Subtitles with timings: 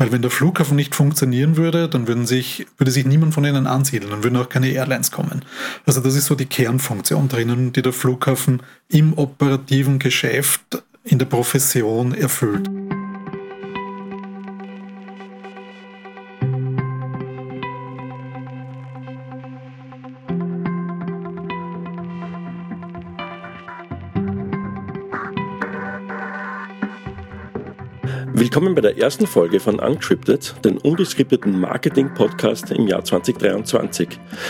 [0.00, 3.66] Weil wenn der Flughafen nicht funktionieren würde, dann würden sich, würde sich niemand von ihnen
[3.66, 5.44] ansiedeln, dann würden auch keine Airlines kommen.
[5.84, 11.26] Also das ist so die Kernfunktion drinnen, die der Flughafen im operativen Geschäft in der
[11.26, 12.70] Profession erfüllt.
[28.50, 34.08] Willkommen bei der ersten Folge von Uncrypted, den ungeskripteten Marketing-Podcast im Jahr 2023.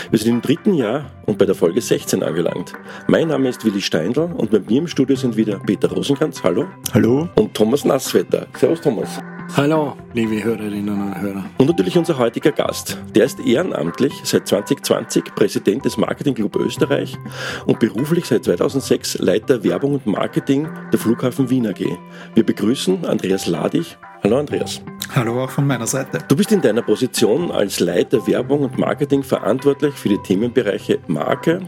[0.09, 2.73] Wir sind im dritten Jahr und bei der Folge 16 angelangt.
[3.05, 6.65] Mein Name ist Willi Steindl und bei mir im Studio sind wieder Peter Rosenkranz, hallo.
[6.95, 7.29] Hallo.
[7.35, 8.47] Und Thomas Nasswetter.
[8.57, 9.19] Servus Thomas.
[9.53, 11.43] Hallo, liebe Hörerinnen und Hörer.
[11.57, 12.97] Und natürlich unser heutiger Gast.
[13.13, 17.17] Der ist ehrenamtlich seit 2020 Präsident des Marketing Club Österreich
[17.65, 21.85] und beruflich seit 2006 Leiter Werbung und Marketing der Flughafen Wien AG.
[22.33, 23.97] Wir begrüßen Andreas Ladig.
[24.23, 24.81] Hallo Andreas.
[25.13, 26.19] Hallo auch von meiner Seite.
[26.29, 31.59] Du bist in deiner Position als Leiter Werbung und Marketing verantwortlich für die Themenbereiche Marke,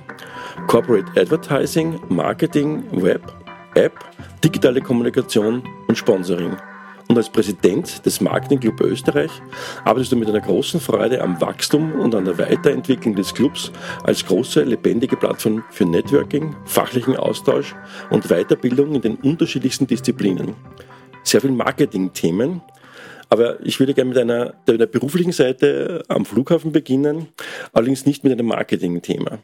[0.67, 3.21] Corporate Advertising, Marketing, Web,
[3.75, 3.99] App,
[4.41, 6.55] digitale Kommunikation und Sponsoring
[7.07, 9.31] und als Präsident des Marketing Club Österreich
[9.85, 13.71] arbeitest du mit einer großen Freude am Wachstum und an der Weiterentwicklung des Clubs
[14.03, 17.75] als große, lebendige Plattform für Networking, fachlichen Austausch
[18.09, 20.55] und Weiterbildung in den unterschiedlichsten Disziplinen.
[21.23, 22.61] Sehr viel Marketing-Themen,
[23.29, 27.27] aber ich würde gerne mit einer, einer beruflichen Seite am Flughafen beginnen,
[27.71, 29.39] allerdings nicht mit einem Marketing-Thema.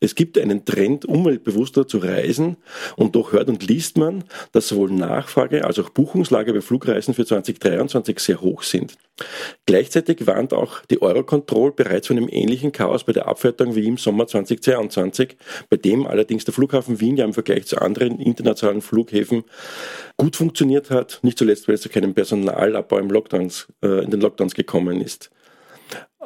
[0.00, 2.56] Es gibt einen Trend, umweltbewusster zu reisen
[2.96, 7.24] und doch hört und liest man, dass sowohl Nachfrage als auch Buchungslage bei Flugreisen für
[7.24, 8.96] 2023 sehr hoch sind.
[9.64, 13.96] Gleichzeitig warnt auch die Eurocontrol bereits von einem ähnlichen Chaos bei der Abfertigung wie im
[13.96, 15.36] Sommer 2022,
[15.70, 19.44] bei dem allerdings der Flughafen Wien ja im Vergleich zu anderen internationalen Flughäfen
[20.18, 24.20] gut funktioniert hat, nicht zuletzt, weil es zu keinem Personalabbau im Lockdowns, äh, in den
[24.20, 25.30] Lockdowns gekommen ist.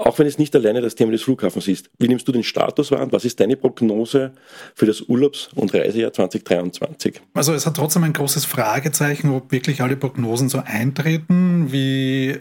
[0.00, 1.90] Auch wenn es nicht alleine das Thema des Flughafens ist.
[1.98, 4.32] Wie nimmst du den Status wahr und was ist deine Prognose
[4.74, 7.20] für das Urlaubs- und Reisejahr 2023?
[7.34, 12.38] Also es hat trotzdem ein großes Fragezeichen, ob wirklich alle Prognosen so eintreten, wie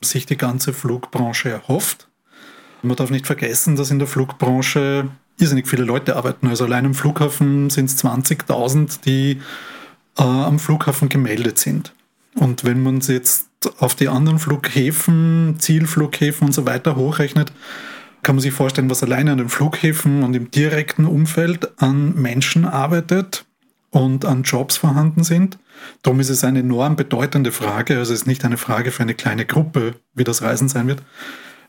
[0.00, 2.08] sich die ganze Flugbranche erhofft.
[2.82, 6.46] Man darf nicht vergessen, dass in der Flugbranche irrsinnig viele Leute arbeiten.
[6.46, 9.40] Also allein im Flughafen sind es 20.000, die
[10.16, 11.92] äh, am Flughafen gemeldet sind.
[12.34, 13.48] Und wenn man es jetzt
[13.78, 17.52] auf die anderen Flughäfen, Zielflughäfen und so weiter hochrechnet,
[18.22, 22.64] kann man sich vorstellen, was alleine an den Flughäfen und im direkten Umfeld an Menschen
[22.64, 23.44] arbeitet
[23.90, 25.58] und an Jobs vorhanden sind.
[26.02, 27.98] Darum ist es eine enorm bedeutende Frage.
[27.98, 31.02] Also es ist nicht eine Frage für eine kleine Gruppe, wie das Reisen sein wird.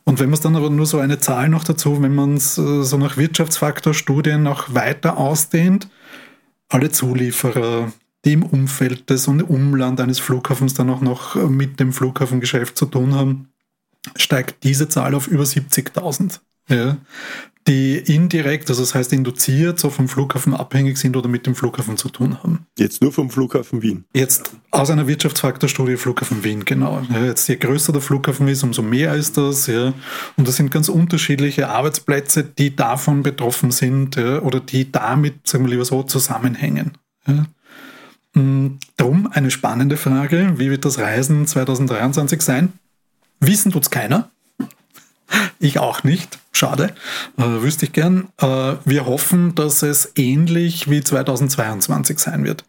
[0.04, 2.58] Und wenn man es dann aber nur so eine Zahl noch dazu, wenn man es
[2.58, 5.90] äh, so nach Wirtschaftsfaktorstudien noch weiter ausdehnt,
[6.70, 7.92] alle Zulieferer,
[8.26, 12.78] die im Umfeld des und Umland eines Flughafens dann auch noch äh, mit dem Flughafengeschäft
[12.78, 13.50] zu tun haben,
[14.16, 16.40] steigt diese Zahl auf über 70.000.
[16.70, 16.98] Ja,
[17.68, 21.96] die indirekt, also das heißt induziert, so vom Flughafen abhängig sind oder mit dem Flughafen
[21.96, 22.66] zu tun haben.
[22.78, 24.06] Jetzt nur vom Flughafen Wien?
[24.14, 27.02] Jetzt aus einer Wirtschaftsfaktorstudie Flughafen Wien, genau.
[27.12, 29.68] Ja, jetzt je größer der Flughafen ist, umso mehr ist das.
[29.68, 29.94] Ja.
[30.38, 35.66] Und das sind ganz unterschiedliche Arbeitsplätze, die davon betroffen sind ja, oder die damit, sagen
[35.66, 36.98] wir lieber so, zusammenhängen.
[37.28, 37.46] Ja.
[38.34, 40.54] Mm, drum eine spannende Frage.
[40.58, 42.74] Wie wird das Reisen 2023 sein?
[43.40, 44.30] Wissen tut es keiner.
[45.60, 46.40] Ich auch nicht.
[46.52, 46.94] Schade.
[47.38, 48.28] Äh, wüsste ich gern.
[48.38, 52.66] Äh, wir hoffen, dass es ähnlich wie 2022 sein wird.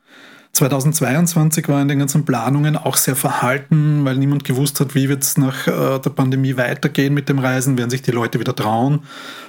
[0.53, 5.23] 2022 war in den ganzen Planungen auch sehr verhalten, weil niemand gewusst hat, wie wird
[5.23, 7.79] es nach äh, der Pandemie weitergehen mit dem Reisen.
[7.79, 9.00] Werden sich die Leute wieder trauen?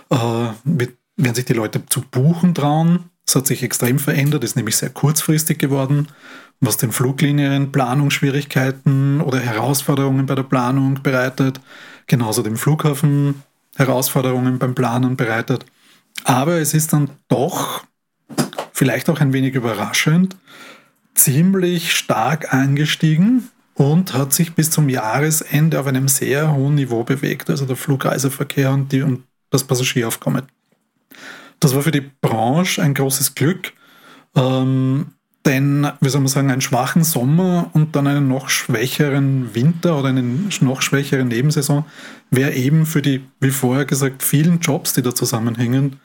[0.09, 3.11] Äh, werden sich die Leute zu buchen trauen?
[3.25, 6.07] Es hat sich extrem verändert, ist nämlich sehr kurzfristig geworden,
[6.59, 11.59] was den Fluglinien Planungsschwierigkeiten oder Herausforderungen bei der Planung bereitet,
[12.07, 13.43] genauso dem Flughafen
[13.75, 15.65] Herausforderungen beim Planen bereitet.
[16.23, 17.83] Aber es ist dann doch,
[18.71, 20.37] vielleicht auch ein wenig überraschend,
[21.15, 27.49] ziemlich stark angestiegen und hat sich bis zum Jahresende auf einem sehr hohen Niveau bewegt,
[27.49, 30.43] also der Flugreiseverkehr und, die, und das Passagieraufkommen.
[31.63, 33.71] Das war für die Branche ein großes Glück,
[34.35, 35.13] ähm,
[35.45, 40.09] denn, wie soll man sagen, einen schwachen Sommer und dann einen noch schwächeren Winter oder
[40.09, 41.85] einen noch schwächeren Nebensaison
[42.29, 46.01] wäre eben für die, wie vorher gesagt, vielen Jobs, die da zusammenhängen,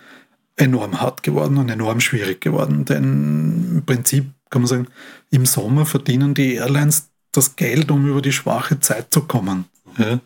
[0.55, 2.85] enorm hart geworden und enorm schwierig geworden.
[2.85, 4.87] Denn im Prinzip kann man sagen,
[5.31, 9.65] im Sommer verdienen die Airlines das Geld, um über die schwache Zeit zu kommen.
[9.99, 10.21] Ja.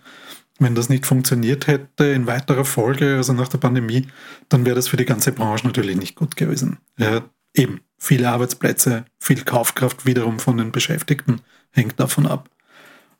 [0.59, 4.07] Wenn das nicht funktioniert hätte in weiterer Folge, also nach der Pandemie,
[4.49, 6.79] dann wäre das für die ganze Branche natürlich nicht gut gewesen.
[6.99, 7.23] Ja,
[7.55, 11.41] eben, viele Arbeitsplätze, viel Kaufkraft wiederum von den Beschäftigten
[11.71, 12.49] hängt davon ab.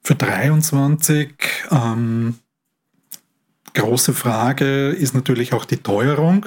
[0.03, 1.33] Für 23
[1.71, 2.35] ähm,
[3.75, 6.47] große Frage ist natürlich auch die Teuerung.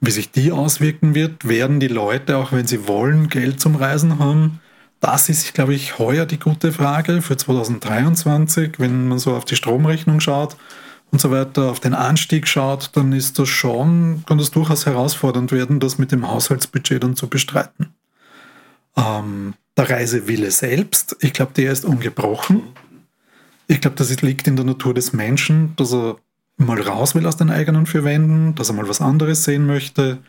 [0.00, 4.18] Wie sich die auswirken wird, werden die Leute, auch wenn sie wollen, Geld zum Reisen
[4.18, 4.60] haben.
[5.04, 8.80] Das ist, glaube ich, heuer die gute Frage für 2023.
[8.80, 10.56] Wenn man so auf die Stromrechnung schaut
[11.12, 15.52] und so weiter, auf den Anstieg schaut, dann ist das schon, kann das durchaus herausfordernd
[15.52, 17.92] werden, das mit dem Haushaltsbudget dann zu bestreiten.
[18.96, 22.62] Ähm, der Reisewille selbst, ich glaube, der ist ungebrochen.
[23.66, 26.16] Ich glaube, das liegt in der Natur des Menschen, dass er
[26.56, 30.20] mal raus will aus den eigenen vier Wänden, dass er mal was anderes sehen möchte.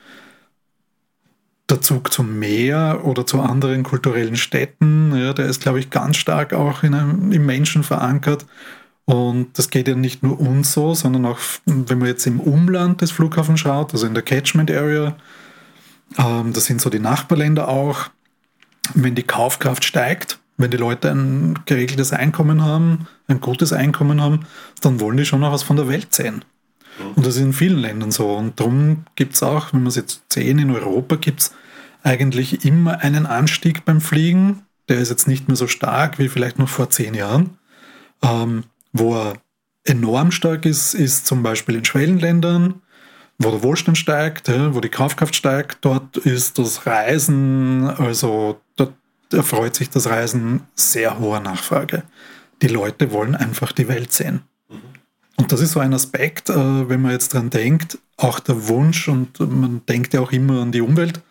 [1.69, 6.17] Der Zug zum Meer oder zu anderen kulturellen Städten, ja, der ist, glaube ich, ganz
[6.17, 8.45] stark auch in einem, im Menschen verankert.
[9.05, 13.01] Und das geht ja nicht nur uns so, sondern auch, wenn man jetzt im Umland
[13.01, 15.15] des Flughafens schaut, also in der Catchment Area,
[16.17, 18.09] ähm, das sind so die Nachbarländer auch,
[18.93, 24.45] wenn die Kaufkraft steigt, wenn die Leute ein geregeltes Einkommen haben, ein gutes Einkommen haben,
[24.81, 26.45] dann wollen die schon noch was von der Welt sehen.
[27.15, 28.33] Und das ist in vielen Ländern so.
[28.33, 31.53] Und darum gibt es auch, wenn wir es jetzt sehen, in Europa gibt es
[32.03, 34.63] eigentlich immer einen Anstieg beim Fliegen.
[34.87, 37.57] Der ist jetzt nicht mehr so stark wie vielleicht noch vor zehn Jahren.
[38.21, 38.63] Ähm,
[38.93, 39.33] wo er
[39.83, 42.81] enorm stark ist, ist zum Beispiel in Schwellenländern,
[43.37, 45.79] wo der Wohlstand steigt, wo die Kaufkraft steigt.
[45.81, 48.93] Dort ist das Reisen, also dort
[49.31, 52.03] erfreut sich das Reisen sehr hoher Nachfrage.
[52.61, 54.41] Die Leute wollen einfach die Welt sehen.
[54.69, 55.04] Mhm.
[55.37, 59.07] Und das ist so ein Aspekt, äh, wenn man jetzt dran denkt, auch der Wunsch
[59.07, 61.21] und man denkt ja auch immer an die Umwelt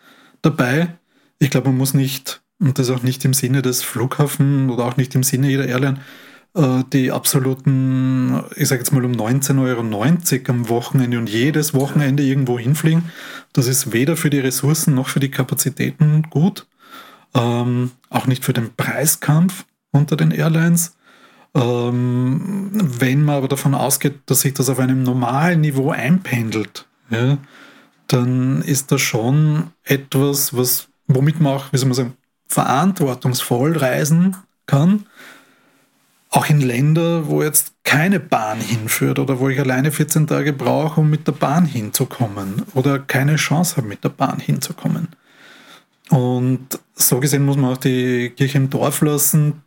[0.41, 0.95] dabei.
[1.39, 4.97] Ich glaube, man muss nicht, und das auch nicht im Sinne des Flughafen oder auch
[4.97, 6.01] nicht im Sinne jeder Airline,
[6.53, 12.21] äh, die absoluten, ich sage jetzt mal um 19,90 Euro am Wochenende und jedes Wochenende
[12.21, 13.11] irgendwo hinfliegen.
[13.53, 16.67] Das ist weder für die Ressourcen noch für die Kapazitäten gut
[17.35, 20.95] ähm, auch nicht für den Preiskampf unter den Airlines.
[21.55, 27.37] Ähm, wenn man aber davon ausgeht, dass sich das auf einem normalen Niveau einpendelt, ja,
[28.07, 32.13] dann ist das schon etwas, was, womit man auch, wie soll man sagen,
[32.47, 34.35] verantwortungsvoll reisen
[34.65, 35.05] kann.
[36.29, 40.99] Auch in Länder, wo jetzt keine Bahn hinführt oder wo ich alleine 14 Tage brauche,
[40.99, 45.07] um mit der Bahn hinzukommen oder keine Chance habe, mit der Bahn hinzukommen.
[46.09, 49.61] Und so gesehen muss man auch die Kirche im Dorf lassen.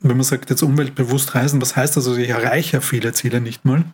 [0.00, 2.06] Wenn man sagt, jetzt umweltbewusst reisen, was heißt das?
[2.06, 3.84] Also ich erreiche ja viele Ziele nicht mal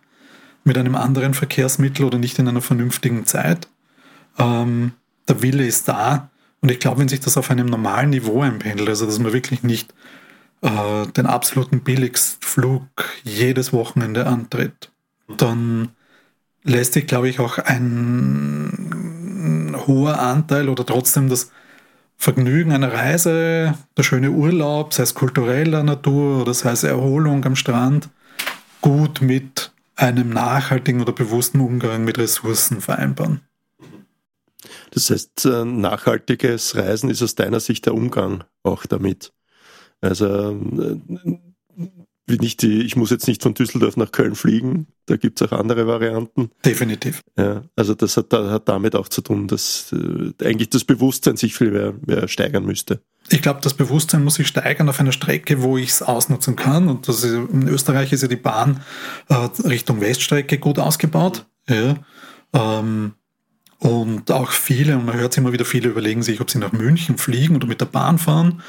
[0.64, 3.68] mit einem anderen Verkehrsmittel oder nicht in einer vernünftigen Zeit.
[4.38, 4.92] Ähm,
[5.28, 6.30] der Wille ist da.
[6.60, 9.62] Und ich glaube, wenn sich das auf einem normalen Niveau einpendelt, also dass man wirklich
[9.62, 9.94] nicht
[10.62, 12.84] äh, den absoluten Billigstflug
[13.22, 14.90] jedes Wochenende antritt,
[15.28, 15.90] dann
[16.64, 18.96] lässt sich, glaube ich, auch ein
[19.86, 21.52] hoher Anteil oder trotzdem das
[22.16, 27.56] Vergnügen einer Reise, der schöne Urlaub, sei es kultureller Natur oder sei es Erholung am
[27.56, 28.08] Strand,
[28.80, 33.40] gut mit einem nachhaltigen oder bewussten Umgang mit Ressourcen vereinbaren.
[34.90, 39.32] Das heißt, äh, nachhaltiges Reisen ist aus deiner Sicht der Umgang auch damit.
[40.00, 41.38] Also äh,
[42.26, 45.56] nicht die, ich muss jetzt nicht von Düsseldorf nach Köln fliegen, da gibt es auch
[45.56, 46.50] andere Varianten.
[46.64, 47.22] Definitiv.
[47.38, 51.54] Ja, also das hat, hat damit auch zu tun, dass äh, eigentlich das Bewusstsein sich
[51.54, 53.00] viel mehr, mehr steigern müsste.
[53.28, 56.88] Ich glaube, das Bewusstsein muss sich steigern auf einer Strecke, wo ich es ausnutzen kann.
[56.88, 58.80] Und das ist, in Österreich ist ja die Bahn
[59.28, 59.34] äh,
[59.64, 61.46] Richtung Weststrecke gut ausgebaut.
[61.68, 61.96] Ja.
[62.52, 63.14] Ähm,
[63.78, 66.72] und auch viele, und man hört es immer wieder, viele überlegen sich, ob sie nach
[66.72, 68.62] München fliegen oder mit der Bahn fahren.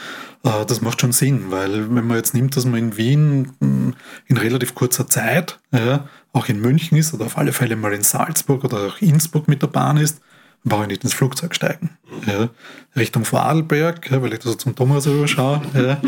[0.44, 3.94] Äh, das macht schon Sinn, weil wenn man jetzt nimmt, dass man in Wien hm,
[4.28, 8.04] in relativ kurzer Zeit ja, auch in München ist oder auf alle Fälle mal in
[8.04, 10.22] Salzburg oder auch Innsbruck mit der Bahn ist,
[10.64, 11.92] brauche ich nicht ins Flugzeug steigen.
[12.26, 12.50] Ja.
[12.96, 16.02] Richtung Vorarlberg, ja, weil ich da so zum Thomas rüber schaue, ja,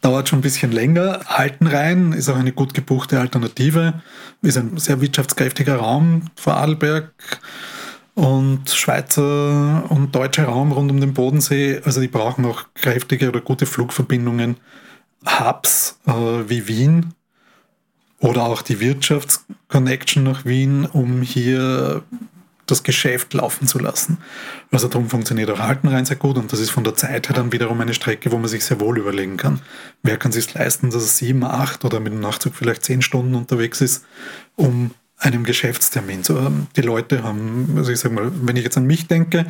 [0.00, 1.20] dauert schon ein bisschen länger.
[1.26, 4.00] Altenrhein ist auch eine gut gebuchte Alternative,
[4.42, 7.12] ist ein sehr wirtschaftskräftiger Raum, Vorarlberg
[8.18, 13.40] und Schweizer und deutscher Raum rund um den Bodensee, also die brauchen auch kräftige oder
[13.40, 14.56] gute Flugverbindungen.
[15.24, 17.14] Hubs äh, wie Wien
[18.18, 22.02] oder auch die Wirtschaftsconnection nach Wien, um hier
[22.66, 24.18] das Geschäft laufen zu lassen.
[24.72, 27.52] Also darum funktioniert auch Altenrhein sehr gut und das ist von der Zeit her dann
[27.52, 29.60] wiederum eine Strecke, wo man sich sehr wohl überlegen kann.
[30.02, 33.36] Wer kann sich leisten, dass er sieben, acht oder mit dem Nachzug vielleicht zehn Stunden
[33.36, 34.04] unterwegs ist,
[34.56, 36.22] um einem Geschäftstermin.
[36.22, 39.46] So, ähm, die Leute haben, also ich sage mal, wenn ich jetzt an mich denke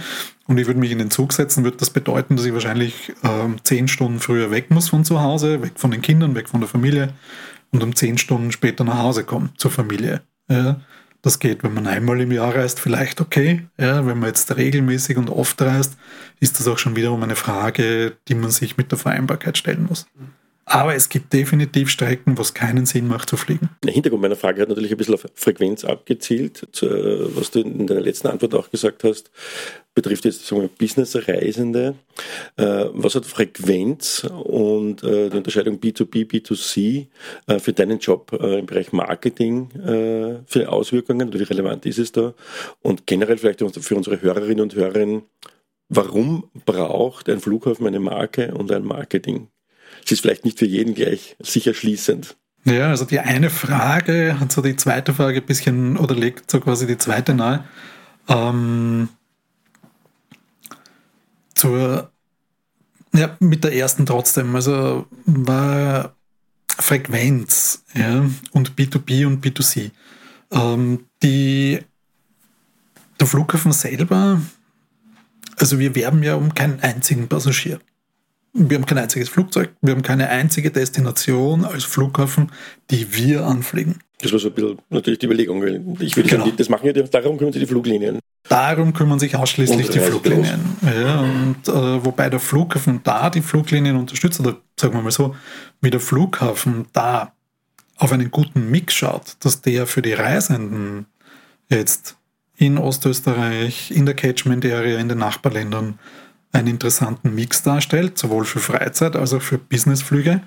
[0.46, 3.56] und ich würde mich in den Zug setzen, würde das bedeuten, dass ich wahrscheinlich ähm,
[3.62, 6.68] zehn Stunden früher weg muss von zu Hause, weg von den Kindern, weg von der
[6.68, 7.12] Familie
[7.70, 10.22] und um zehn Stunden später nach Hause komme zur Familie.
[10.50, 10.80] Ja,
[11.20, 13.66] das geht, wenn man einmal im Jahr reist, vielleicht okay.
[13.76, 15.98] Ja, wenn man jetzt regelmäßig und oft reist,
[16.40, 20.06] ist das auch schon wiederum eine Frage, die man sich mit der Vereinbarkeit stellen muss.
[20.70, 23.70] Aber es gibt definitiv Strecken, wo es keinen Sinn macht zu fliegen.
[23.82, 28.02] Der Hintergrund meiner Frage hat natürlich ein bisschen auf Frequenz abgezielt, was du in deiner
[28.02, 29.30] letzten Antwort auch gesagt hast,
[29.94, 31.94] betrifft jetzt Business-Reisende.
[32.56, 37.06] Äh, was hat Frequenz und äh, die Unterscheidung B2B, B2C
[37.46, 39.70] äh, für deinen Job im Bereich Marketing
[40.46, 41.32] für Auswirkungen?
[41.32, 42.34] Wie relevant ist es da?
[42.82, 45.22] Und generell vielleicht für unsere Hörerinnen und Hörer,
[45.88, 49.48] warum braucht ein Flughafen eine Marke und ein Marketing?
[50.08, 52.36] Es ist vielleicht nicht für jeden gleich sicher schließend.
[52.64, 56.60] Ja, also die eine Frage hat so die zweite Frage ein bisschen oder legt so
[56.60, 57.64] quasi die zweite nahe.
[58.26, 59.08] Ähm,
[61.54, 62.10] zur,
[63.14, 64.54] ja, mit der ersten trotzdem.
[64.54, 66.16] Also war
[66.68, 69.90] Frequenz ja, und B2B und B2C.
[70.50, 71.80] Ähm, die,
[73.20, 74.40] der Flughafen selber,
[75.56, 77.80] also wir werben ja um keinen einzigen Passagier.
[78.52, 82.50] Wir haben kein einziges Flugzeug, wir haben keine einzige Destination als Flughafen,
[82.90, 84.00] die wir anfliegen.
[84.20, 85.62] Das war so ein bisschen natürlich die Überlegung.
[86.00, 86.48] Ich würde genau.
[86.50, 88.18] das machen ja, darum kümmern sich die Fluglinien.
[88.48, 90.60] Darum kümmern sich ausschließlich und die Fluglinien.
[90.82, 95.36] Ja, und äh, wobei der Flughafen da die Fluglinien unterstützt, oder sagen wir mal so,
[95.80, 97.32] wie der Flughafen da
[97.98, 101.06] auf einen guten Mix schaut, dass der für die Reisenden
[101.68, 102.16] jetzt
[102.56, 105.98] in Ostösterreich, in der Catchment Area, in den Nachbarländern
[106.52, 110.40] einen interessanten Mix darstellt, sowohl für Freizeit als auch für Businessflüge.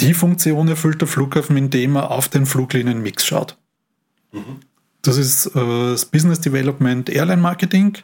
[0.00, 3.56] Die Funktion erfüllt der Flughafen, indem er auf den Fluglinien-Mix schaut.
[4.32, 4.60] Mhm.
[5.02, 7.98] Das ist äh, das Business Development Airline Marketing.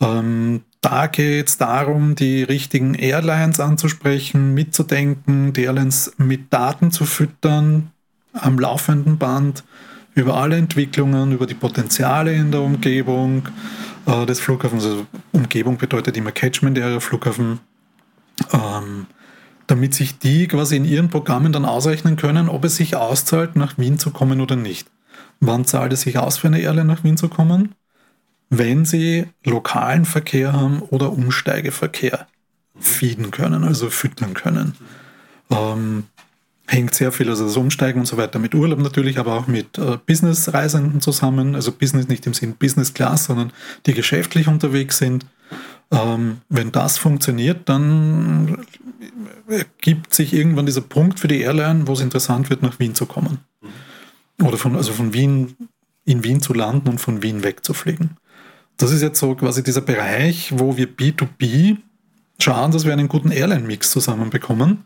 [0.00, 7.04] Ähm, da geht es darum, die richtigen Airlines anzusprechen, mitzudenken, die Airlines mit Daten zu
[7.04, 7.90] füttern
[8.32, 9.64] am laufenden Band
[10.20, 13.48] über alle Entwicklungen, über die Potenziale in der Umgebung,
[14.06, 14.84] äh, des Flughafens.
[14.84, 17.60] Also Umgebung bedeutet immer Catchment Area Flughafen.
[18.52, 19.06] Ähm,
[19.66, 23.78] damit sich die quasi in ihren Programmen dann ausrechnen können, ob es sich auszahlt, nach
[23.78, 24.88] Wien zu kommen oder nicht.
[25.38, 27.74] Wann zahlt es sich aus für eine Airline nach Wien zu kommen?
[28.48, 32.26] Wenn sie lokalen Verkehr haben oder Umsteigeverkehr
[32.80, 34.74] feeden können, also füttern können.
[35.50, 36.04] Ähm,
[36.70, 39.76] hängt sehr viel, also das Umsteigen und so weiter mit Urlaub natürlich, aber auch mit
[39.76, 41.56] äh, Business-Reisenden zusammen.
[41.56, 43.52] Also Business nicht im Sinn Business Class, sondern
[43.86, 45.26] die geschäftlich unterwegs sind.
[45.90, 48.64] Ähm, wenn das funktioniert, dann
[49.48, 53.06] ergibt sich irgendwann dieser Punkt für die Airline, wo es interessant wird, nach Wien zu
[53.06, 53.38] kommen.
[54.40, 55.56] Oder von, also von Wien
[56.04, 58.16] in Wien zu landen und von Wien wegzufliegen.
[58.76, 61.78] Das ist jetzt so quasi dieser Bereich, wo wir B2B
[62.40, 64.84] schauen, dass wir einen guten Airline-Mix zusammenbekommen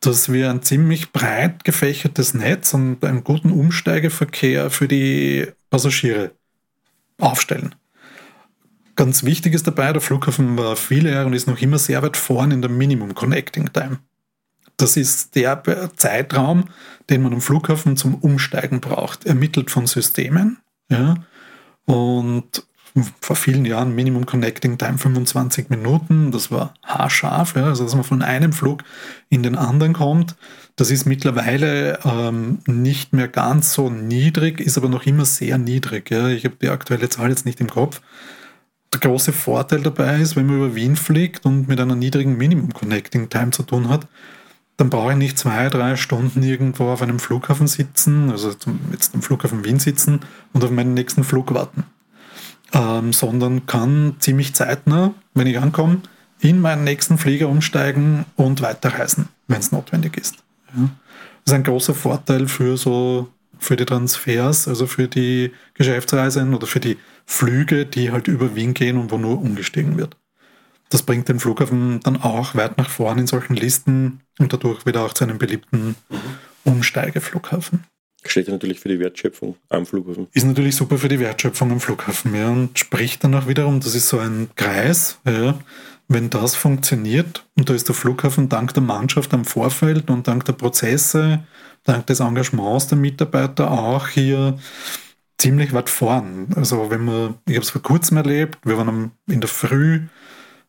[0.00, 6.32] dass wir ein ziemlich breit gefächertes Netz und einen guten Umsteigeverkehr für die Passagiere
[7.18, 7.74] aufstellen.
[8.96, 12.16] Ganz wichtig ist dabei, der Flughafen war viele Jahre und ist noch immer sehr weit
[12.16, 13.98] vorn in der Minimum Connecting Time.
[14.76, 15.62] Das ist der
[15.96, 16.64] Zeitraum,
[17.10, 20.58] den man am Flughafen zum Umsteigen braucht, ermittelt von Systemen.
[20.90, 21.16] Ja,
[21.84, 22.64] und
[23.20, 26.30] vor vielen Jahren Minimum Connecting Time 25 Minuten.
[26.30, 28.84] Das war haarscharf, ja, also dass man von einem Flug
[29.28, 30.36] in den anderen kommt.
[30.76, 36.10] Das ist mittlerweile ähm, nicht mehr ganz so niedrig, ist aber noch immer sehr niedrig.
[36.10, 36.28] Ja.
[36.28, 38.00] Ich habe die aktuelle Zahl jetzt nicht im Kopf.
[38.92, 42.72] Der große Vorteil dabei ist, wenn man über Wien fliegt und mit einer niedrigen Minimum
[42.72, 44.06] Connecting Time zu tun hat,
[44.76, 48.54] dann brauche ich nicht zwei, drei Stunden irgendwo auf einem Flughafen sitzen, also
[48.92, 50.20] jetzt am Flughafen Wien sitzen
[50.52, 51.84] und auf meinen nächsten Flug warten
[52.72, 56.02] ähm, sondern kann ziemlich zeitnah, wenn ich ankomme,
[56.40, 60.36] in meinen nächsten Flieger umsteigen und weiterreisen, wenn es notwendig ist.
[60.76, 60.90] Ja.
[61.44, 66.66] Das ist ein großer Vorteil für so für die Transfers, also für die Geschäftsreisen oder
[66.66, 66.96] für die
[67.26, 70.16] Flüge, die halt über Wien gehen und wo nur umgestiegen wird.
[70.90, 75.04] Das bringt den Flughafen dann auch weit nach vorn in solchen Listen und dadurch wieder
[75.04, 76.18] auch zu einem beliebten mhm.
[76.64, 77.84] Umsteigeflughafen.
[78.28, 80.28] Steht natürlich für die Wertschöpfung am Flughafen.
[80.32, 83.94] Ist natürlich super für die Wertschöpfung am Flughafen, ja, und spricht dann auch wiederum, das
[83.94, 85.58] ist so ein Kreis, ja,
[86.08, 90.44] wenn das funktioniert, und da ist der Flughafen dank der Mannschaft am Vorfeld und dank
[90.44, 91.40] der Prozesse,
[91.84, 94.58] dank des Engagements der Mitarbeiter auch hier
[95.38, 96.48] ziemlich weit vorn.
[96.56, 100.02] Also wenn man, ich habe es vor kurzem erlebt, wir waren in der Früh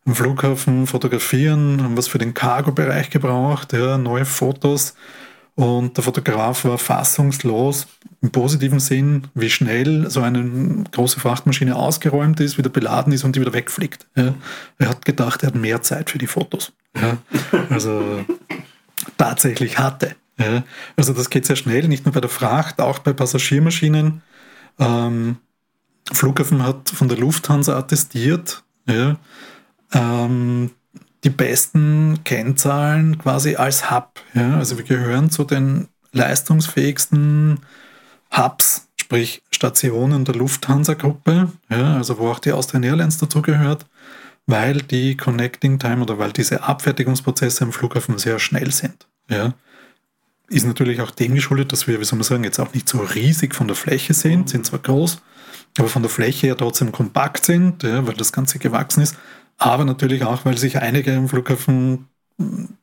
[0.06, 4.94] am Flughafen fotografieren, haben was für den Cargo-Bereich gebraucht, ja, neue Fotos
[5.60, 7.86] und der Fotograf war fassungslos
[8.22, 13.36] im positiven Sinn, wie schnell so eine große Frachtmaschine ausgeräumt ist, wieder beladen ist und
[13.36, 14.06] die wieder wegfliegt.
[14.16, 14.32] Ja.
[14.78, 16.72] Er hat gedacht, er hat mehr Zeit für die Fotos.
[16.98, 17.18] Ja.
[17.68, 18.24] Also
[19.18, 20.16] tatsächlich hatte.
[20.38, 20.64] Ja.
[20.96, 24.22] Also das geht sehr schnell, nicht nur bei der Fracht, auch bei Passagiermaschinen.
[24.78, 25.36] Ähm,
[26.10, 28.64] Flughafen hat von der Lufthansa attestiert,
[29.92, 30.70] ähm,
[31.24, 34.20] die besten Kennzahlen quasi als Hub.
[34.34, 34.56] Ja?
[34.56, 37.60] Also wir gehören zu den leistungsfähigsten
[38.36, 41.96] Hubs, sprich Stationen der Lufthansa-Gruppe, ja?
[41.96, 43.86] also wo auch die Austrian Airlines dazugehört,
[44.46, 49.06] weil die Connecting Time oder weil diese Abfertigungsprozesse am Flughafen sehr schnell sind.
[49.28, 49.54] Ja?
[50.48, 52.98] Ist natürlich auch dem geschuldet, dass wir, wie soll man sagen, jetzt auch nicht so
[52.98, 55.20] riesig von der Fläche sind, sind zwar groß,
[55.78, 59.16] aber von der Fläche her trotzdem kompakt sind, ja, weil das Ganze gewachsen ist
[59.60, 62.08] aber natürlich auch, weil sich einige im Flughafen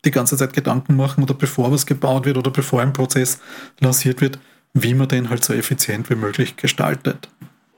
[0.06, 3.40] die ganze Zeit Gedanken machen oder bevor was gebaut wird oder bevor ein Prozess
[3.80, 4.40] lanciert wird,
[4.74, 7.30] wie man den halt so effizient wie möglich gestaltet.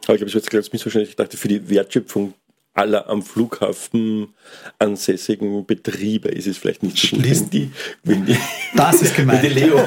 [0.05, 1.11] Aber ich habe jetzt ganz missverständlich.
[1.11, 2.33] Ich dachte, für die Wertschöpfung
[2.73, 4.33] aller am Flughafen
[4.77, 7.71] ansässigen Betriebe ist es vielleicht nicht so wenn die,
[8.03, 8.37] wenn die,
[8.75, 9.43] das ist gemeint.
[9.43, 9.77] Wenn die Leo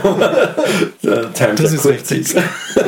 [1.57, 2.35] das ist richtig.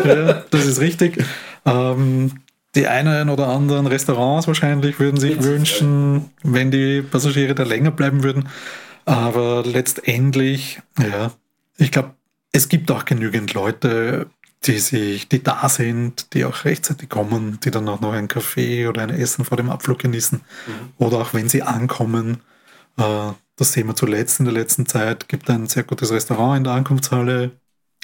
[0.04, 1.22] Ja, das ist richtig.
[1.66, 2.32] Ähm,
[2.74, 8.22] die einen oder anderen Restaurants wahrscheinlich würden sich wünschen, wenn die Passagiere da länger bleiben
[8.22, 8.48] würden.
[9.04, 11.32] Aber letztendlich, ja,
[11.76, 12.14] ich glaube,
[12.52, 14.26] es gibt auch genügend Leute,
[14.64, 18.86] die sich, die da sind, die auch rechtzeitig kommen, die dann auch noch einen Kaffee
[18.86, 20.40] oder ein Essen vor dem Abflug genießen.
[20.40, 20.72] Mhm.
[20.98, 22.40] Oder auch wenn sie ankommen,
[22.96, 26.64] äh, das sehen wir zuletzt in der letzten Zeit, gibt ein sehr gutes Restaurant in
[26.64, 27.52] der Ankunftshalle.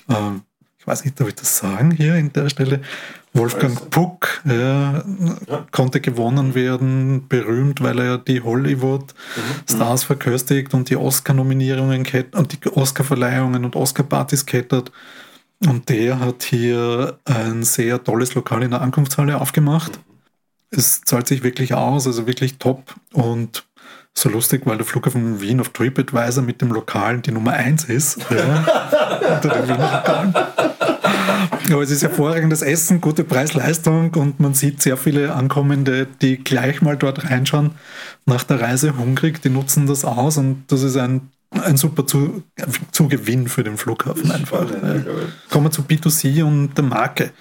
[0.08, 0.42] Ähm,
[0.80, 2.80] ich weiß nicht, darf ich das sagen hier in der Stelle?
[3.34, 5.04] Wolfgang Puck ja,
[5.46, 5.66] ja.
[5.70, 10.06] konnte gewonnen werden, berühmt, weil er die Hollywood-Stars mhm.
[10.06, 14.90] verköstigt und die Oscar-Nominierungen und die Oscar-Verleihungen und Oscar-Partys kettert.
[15.66, 19.98] Und der hat hier ein sehr tolles Lokal in der Ankunftshalle aufgemacht.
[19.98, 20.78] Mhm.
[20.78, 22.94] Es zahlt sich wirklich aus, also wirklich top.
[23.12, 23.66] Und
[24.14, 28.18] so lustig, weil der Flughafen Wien auf TripAdvisor mit dem Lokal die Nummer 1 ist.
[28.30, 30.34] Ja, unter den Wiener Lokalen.
[31.72, 36.82] Aber es ist hervorragendes Essen, gute Preis-Leistung und man sieht sehr viele Ankommende, die gleich
[36.82, 37.72] mal dort reinschauen,
[38.26, 43.48] nach der Reise hungrig, die nutzen das aus und das ist ein, ein super Zugewinn
[43.48, 44.68] für den Flughafen einfach.
[44.68, 45.12] Spannend, ja.
[45.50, 47.32] Kommen wir zu B2C und der Marke.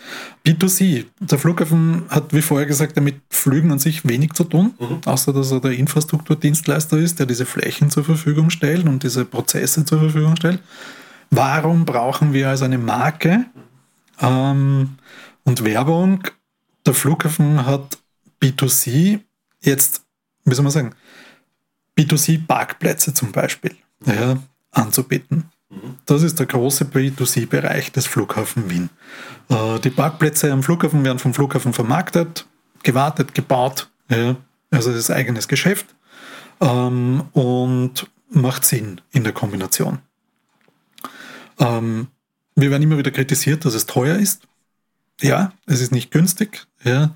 [0.46, 5.02] B2C, der Flughafen hat, wie vorher gesagt, mit Flügen an sich wenig zu tun, mhm.
[5.06, 9.86] außer dass er der Infrastrukturdienstleister ist, der diese Flächen zur Verfügung stellt und diese Prozesse
[9.86, 10.60] zur Verfügung stellt.
[11.30, 13.46] Warum brauchen wir also eine Marke,
[14.22, 14.98] ähm,
[15.44, 16.24] und Werbung.
[16.86, 17.98] Der Flughafen hat
[18.42, 19.20] B2C
[19.62, 20.04] jetzt,
[20.46, 20.96] wie soll man sagen,
[21.98, 24.38] B2C-Parkplätze zum Beispiel ja,
[24.72, 25.46] anzubieten.
[26.06, 28.90] Das ist der große B2C-Bereich des Flughafen Wien.
[29.50, 32.48] Äh, die Parkplätze am Flughafen werden vom Flughafen vermarktet,
[32.84, 33.90] gewartet, gebaut.
[34.10, 34.36] Ja,
[34.72, 35.86] also das ist eigenes Geschäft
[36.60, 40.00] ähm, und macht Sinn in der Kombination.
[41.60, 42.08] Ähm,
[42.56, 44.48] wir werden immer wieder kritisiert, dass es teuer ist.
[45.22, 46.66] Ja, es ist nicht günstig.
[46.84, 47.16] Ja,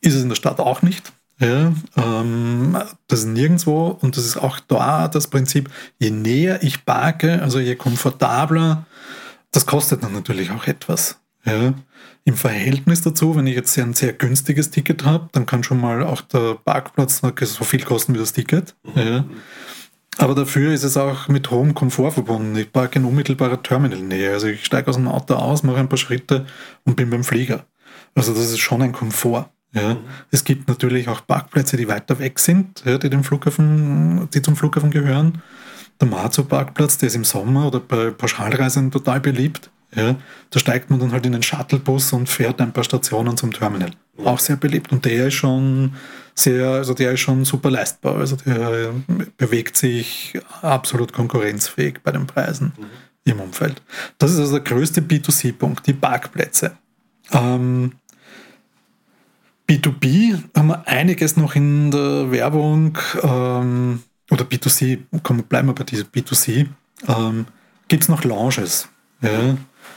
[0.00, 1.12] ist es in der Stadt auch nicht.
[1.40, 5.68] Ja, ähm, das ist nirgendwo und das ist auch da das Prinzip,
[5.98, 8.86] je näher ich parke, also je komfortabler,
[9.50, 11.18] das kostet dann natürlich auch etwas.
[11.44, 11.74] Ja.
[12.24, 16.02] Im Verhältnis dazu, wenn ich jetzt ein sehr günstiges Ticket habe, dann kann schon mal
[16.04, 18.74] auch der Parkplatz so viel kosten wie das Ticket.
[18.94, 19.24] Ja.
[20.16, 22.56] Aber dafür ist es auch mit hohem Komfort verbunden.
[22.56, 24.32] Ich parke in unmittelbarer Terminalnähe.
[24.32, 26.46] Also ich steige aus dem Auto aus, mache ein paar Schritte
[26.84, 27.66] und bin beim Flieger.
[28.14, 29.50] Also das ist schon ein Komfort.
[29.74, 29.94] Ja.
[29.94, 29.98] Mhm.
[30.30, 34.56] Es gibt natürlich auch Parkplätze, die weiter weg sind, ja, die, dem Flughafen, die zum
[34.56, 35.42] Flughafen gehören.
[36.00, 39.70] Der Marzo-Parkplatz, der ist im Sommer oder bei Pauschalreisen total beliebt.
[39.94, 40.16] Ja.
[40.50, 43.90] Da steigt man dann halt in den Shuttlebus und fährt ein paar Stationen zum Terminal.
[44.16, 44.26] Mhm.
[44.26, 44.92] Auch sehr beliebt.
[44.92, 45.94] Und der ist schon
[46.34, 48.16] sehr, also der ist schon super leistbar.
[48.16, 48.92] Also der
[49.36, 52.86] bewegt sich absolut konkurrenzfähig bei den Preisen mhm.
[53.24, 53.82] im Umfeld.
[54.18, 56.72] Das ist also der größte B2C-Punkt, die Parkplätze.
[57.32, 57.92] Ähm,
[59.68, 65.84] B2B haben wir einiges noch in der Werbung ähm, oder B2C, komm, bleiben wir bei
[65.84, 66.66] diesem B2C.
[67.08, 67.46] Ähm,
[67.88, 68.88] Gibt es noch Lounges?
[69.20, 69.56] Ja?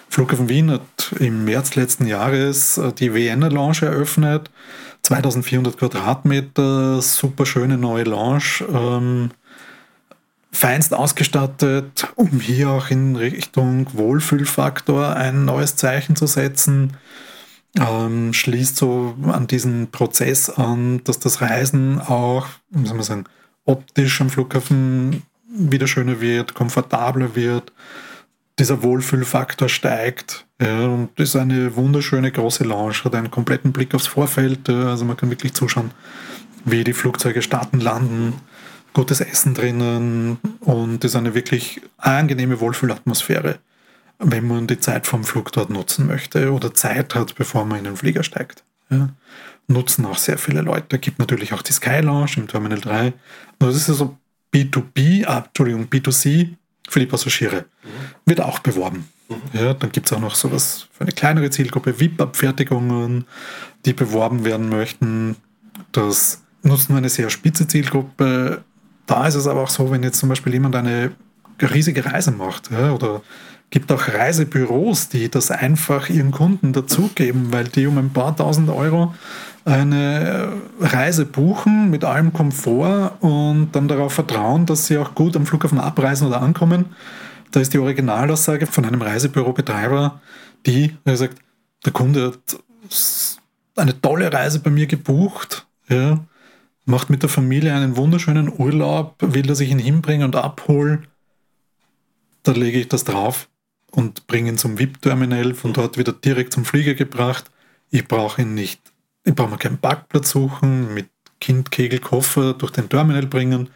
[0.10, 4.49] Flughafen Wien hat im März letzten Jahres äh, die Vienna Lounge eröffnet.
[5.03, 9.32] 2400 Quadratmeter, super schöne neue Lounge, ähm,
[10.51, 16.97] feinst ausgestattet, um hier auch in Richtung Wohlfühlfaktor ein neues Zeichen zu setzen.
[17.79, 23.23] Ähm, schließt so an diesen Prozess an, dass das Reisen auch, soll man sagen,
[23.65, 27.71] optisch am Flughafen wieder schöner wird, komfortabler wird
[28.59, 30.45] dieser Wohlfühlfaktor steigt.
[30.61, 34.69] Ja, und ist eine wunderschöne große Lounge, hat einen kompletten Blick aufs Vorfeld.
[34.69, 35.91] Also man kann wirklich zuschauen,
[36.65, 38.33] wie die Flugzeuge starten, landen,
[38.93, 43.59] gutes Essen drinnen und ist eine wirklich angenehme Wohlfühlatmosphäre,
[44.19, 47.84] wenn man die Zeit vom Flug dort nutzen möchte oder Zeit hat, bevor man in
[47.86, 48.63] den Flieger steigt.
[48.89, 49.10] Ja,
[49.67, 50.95] nutzen auch sehr viele Leute.
[50.95, 53.13] Es gibt natürlich auch die Sky Lounge im Terminal 3.
[53.60, 54.17] Das ist also
[54.53, 56.56] B2B, ah, Entschuldigung, B2C
[56.88, 57.65] für die Passagiere.
[57.84, 57.89] Mhm.
[58.25, 59.10] Wird auch beworben.
[59.30, 59.36] Mhm.
[59.53, 63.25] Ja, dann gibt es auch noch sowas für eine kleinere Zielgruppe, VIP-Abfertigungen,
[63.86, 65.36] die beworben werden möchten.
[65.91, 68.63] Das nutzt nur eine sehr spitze Zielgruppe.
[69.06, 71.12] Da ist es aber auch so, wenn jetzt zum Beispiel jemand eine
[71.62, 73.21] riesige Reise macht ja, oder
[73.69, 78.69] gibt auch Reisebüros, die das einfach ihren Kunden dazugeben, weil die um ein paar tausend
[78.69, 79.13] Euro
[79.65, 85.45] eine Reise buchen mit allem Komfort und dann darauf vertrauen, dass sie auch gut am
[85.45, 86.86] Flughafen abreisen oder ankommen.
[87.51, 90.21] Da ist die Originalaussage von einem Reisebürobetreiber,
[90.65, 91.39] die er sagt,
[91.86, 92.60] der Kunde hat
[93.75, 96.19] eine tolle Reise bei mir gebucht, ja,
[96.86, 101.03] macht mit der Familie einen wunderschönen Urlaub, will, dass ich ihn hinbringe und abhole.
[102.43, 103.49] Da lege ich das drauf
[103.91, 107.50] und bringe ihn zum VIP-Terminal, von dort wieder direkt zum Flieger gebracht.
[107.89, 108.82] Ich brauche ihn nicht.
[109.23, 113.69] Ich brauche mir keinen Parkplatz suchen, mit Kind, Kegel, Koffer durch den Terminal bringen,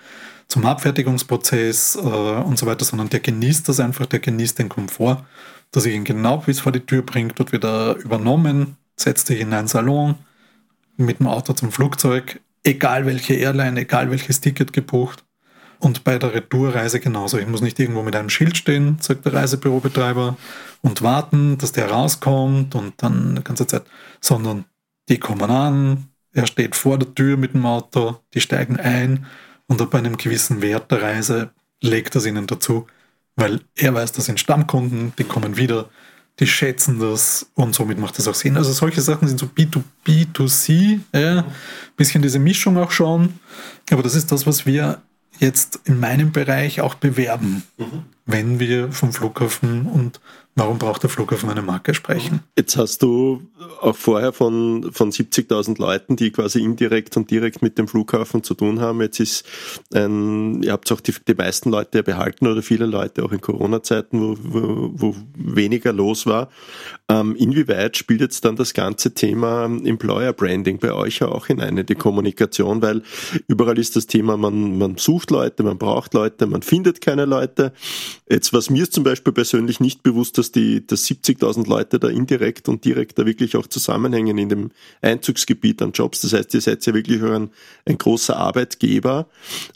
[0.48, 5.26] zum Abfertigungsprozess äh, und so weiter, sondern der genießt das einfach, der genießt den Komfort,
[5.72, 9.54] dass ich ihn genau bis vor die Tür bringe, dort wieder übernommen, setzt sich in
[9.54, 10.16] einen Salon,
[10.98, 15.24] mit dem Auto zum Flugzeug, egal welche Airline, egal welches Ticket gebucht
[15.82, 17.38] und bei der Retourreise genauso.
[17.38, 20.38] Ich muss nicht irgendwo mit einem Schild stehen, sagt der Reisebürobetreiber,
[20.82, 23.84] und warten, dass der rauskommt und dann die ganze Zeit,
[24.20, 24.66] sondern
[25.10, 29.26] die kommen an, er steht vor der Tür mit dem Auto, die steigen ein
[29.68, 32.88] und ab einem gewissen Wert der Reise legt er es ihnen dazu,
[33.36, 35.90] weil er weiß, das sind Stammkunden, die kommen wieder,
[36.40, 38.56] die schätzen das und somit macht das auch Sinn.
[38.56, 41.46] Also solche Sachen sind so B2B, 2C, ja,
[41.98, 43.40] bisschen diese Mischung auch schon,
[43.90, 45.02] aber das ist das, was wir
[45.40, 48.04] jetzt in meinem Bereich auch bewerben, mhm.
[48.26, 50.20] Wenn wir vom Flughafen und
[50.56, 52.42] warum braucht der Flughafen eine Marke sprechen.
[52.58, 53.42] Jetzt hast du
[53.80, 58.54] auch vorher von, von 70.000 Leuten, die quasi indirekt und direkt mit dem Flughafen zu
[58.54, 59.02] tun haben.
[59.02, 59.46] Jetzt ist
[59.94, 64.20] ein, ihr habt auch die, die meisten Leute behalten oder viele Leute auch in Corona-Zeiten,
[64.20, 66.50] wo, wo, wo weniger los war.
[67.08, 71.86] Ähm, inwieweit spielt jetzt dann das ganze Thema Employer Branding bei euch ja auch hinein,
[71.86, 73.04] die Kommunikation, weil
[73.48, 77.74] überall ist das Thema, man, man sucht Leute, man braucht Leute, man findet keine Leute.
[78.30, 82.70] Jetzt, was mir zum Beispiel persönlich nicht bewusst, dass die, dass 70.000 Leute da indirekt
[82.70, 86.22] und direkt da wirklich auch zusammenhängen in dem Einzugsgebiet an Jobs.
[86.22, 87.50] Das heißt, ihr seid ja wirklich ein,
[87.86, 89.28] ein großer Arbeitgeber.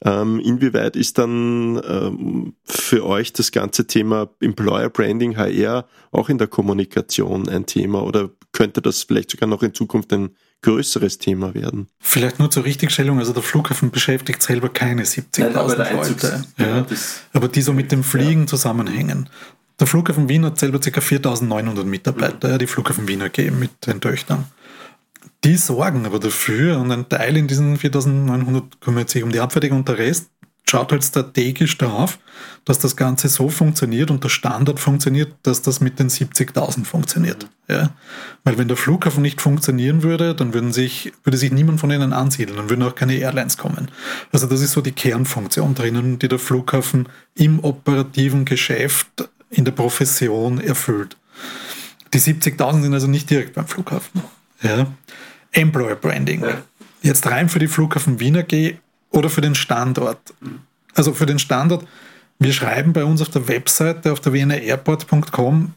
[0.04, 6.38] Ähm, inwieweit ist dann ähm, für euch das ganze Thema Employer Branding, HR auch in
[6.38, 10.30] der Kommunikation ein Thema oder könnte das vielleicht sogar noch in Zukunft ein
[10.62, 11.88] größeres Thema werden?
[12.00, 16.86] Vielleicht nur zur Richtigstellung, also der Flughafen beschäftigt selber keine 70.000 Leute, ja,
[17.34, 18.48] aber die so mit dem Fliegen ja.
[18.48, 19.30] zusammenhängen.
[19.80, 21.00] Der Flughafen Wien hat selber ca.
[21.00, 22.60] 4.900 Mitarbeiter, mhm.
[22.60, 24.46] die Flughafen Wien AG mit den Töchtern.
[25.44, 29.80] Die sorgen aber dafür und ein Teil in diesen 4.900 kümmert sich um die Abfertigung
[29.80, 30.32] und der Rest
[30.68, 32.18] schaut halt strategisch darauf,
[32.66, 37.48] dass das Ganze so funktioniert und der Standard funktioniert, dass das mit den 70.000 funktioniert.
[37.68, 37.92] Ja?
[38.44, 42.14] Weil wenn der Flughafen nicht funktionieren würde, dann würden sich, würde sich niemand von ihnen
[42.14, 43.92] ansiedeln, dann würden auch keine Airlines kommen.
[44.32, 49.72] Also das ist so die Kernfunktion drinnen, die der Flughafen im operativen Geschäft in der
[49.72, 51.16] Profession erfüllt.
[52.14, 54.24] Die 70.000 sind also nicht direkt beim Flughafen.
[54.64, 54.88] Ja?
[55.52, 56.42] Employer Branding.
[56.42, 56.62] Ja.
[57.02, 58.78] Jetzt rein für die Flughafen Wiener AG
[59.16, 60.34] oder für den Standort.
[60.94, 61.88] Also für den Standort,
[62.40, 65.74] wir schreiben bei uns auf der Webseite, auf der wiener-airport.com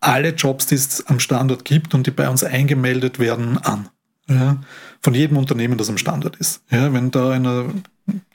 [0.00, 3.88] alle Jobs, die es am Standort gibt und die bei uns eingemeldet werden, an.
[4.28, 4.58] Ja,
[5.02, 6.62] von jedem Unternehmen, das am Standort ist.
[6.70, 7.74] Ja, wenn da eine,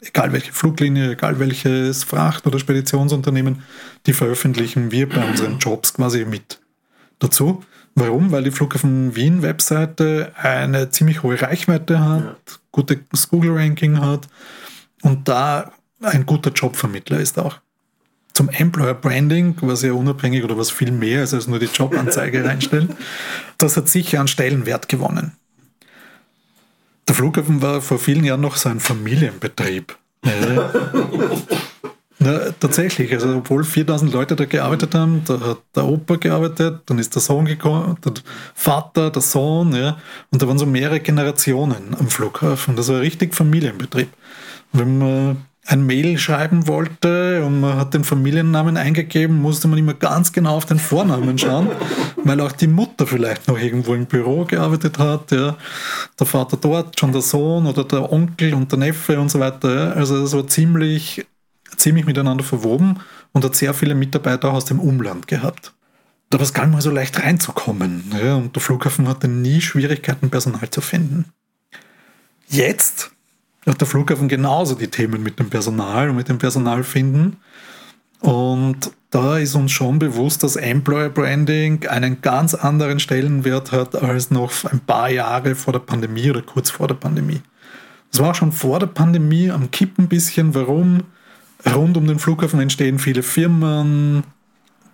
[0.01, 3.63] egal welche Fluglinie, egal welches Fracht- oder Speditionsunternehmen,
[4.05, 6.59] die veröffentlichen wir bei unseren Jobs quasi mit
[7.19, 7.63] dazu.
[7.95, 8.31] Warum?
[8.31, 12.53] Weil die Flughafen Wien Webseite eine ziemlich hohe Reichweite hat, ja.
[12.71, 14.27] gutes Google-Ranking hat
[15.01, 17.59] und da ein guter Jobvermittler ist auch.
[18.33, 22.43] Zum Employer Branding, was ja unabhängig oder was viel mehr ist als nur die Jobanzeige
[22.45, 22.97] reinstellen,
[23.57, 25.31] das hat sicher an Stellenwert gewonnen.
[27.07, 29.95] Der Flughafen war vor vielen Jahren noch so ein Familienbetrieb.
[32.25, 33.13] Ja, tatsächlich.
[33.13, 37.21] Also, obwohl 4000 Leute da gearbeitet haben, da hat der Opa gearbeitet, dann ist der
[37.21, 38.13] Sohn gekommen, der
[38.55, 39.97] Vater, der Sohn, ja.
[40.31, 42.75] Und da waren so mehrere Generationen am Flughafen.
[42.75, 44.09] Das war richtig Familienbetrieb.
[44.73, 49.95] Wenn man ein Mail schreiben wollte und man hat den Familiennamen eingegeben, musste man immer
[49.95, 51.69] ganz genau auf den Vornamen schauen,
[52.23, 55.57] weil auch die Mutter vielleicht noch irgendwo im Büro gearbeitet hat, ja.
[56.19, 59.75] Der Vater dort, schon der Sohn oder der Onkel und der Neffe und so weiter.
[59.75, 59.91] Ja.
[59.93, 61.25] Also das war ziemlich
[61.77, 62.99] ziemlich miteinander verwoben
[63.31, 65.73] und hat sehr viele Mitarbeiter auch aus dem Umland gehabt.
[66.29, 68.11] Da war es gar nicht mal so leicht reinzukommen.
[68.21, 71.25] Ja, und der Flughafen hatte nie Schwierigkeiten, Personal zu finden.
[72.47, 73.11] Jetzt
[73.65, 77.37] hat der Flughafen genauso die Themen mit dem Personal und mit dem Personal finden.
[78.19, 84.31] Und da ist uns schon bewusst, dass Employer Branding einen ganz anderen Stellenwert hat als
[84.31, 87.41] noch ein paar Jahre vor der Pandemie oder kurz vor der Pandemie.
[88.11, 90.55] Es war schon vor der Pandemie am Kippen ein bisschen.
[90.55, 91.03] Warum?
[91.67, 94.23] Rund um den Flughafen entstehen viele Firmen,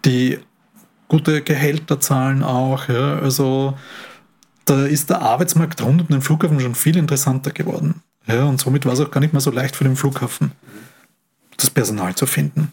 [0.06, 0.40] die
[1.08, 2.88] gute Gehälter zahlen auch.
[2.88, 3.20] Ja.
[3.20, 3.78] Also
[4.66, 8.02] da ist der Arbeitsmarkt rund um den Flughafen schon viel interessanter geworden.
[8.28, 10.52] Ja, und somit war es auch gar nicht mehr so leicht für den Flughafen,
[11.58, 12.72] das Personal zu finden.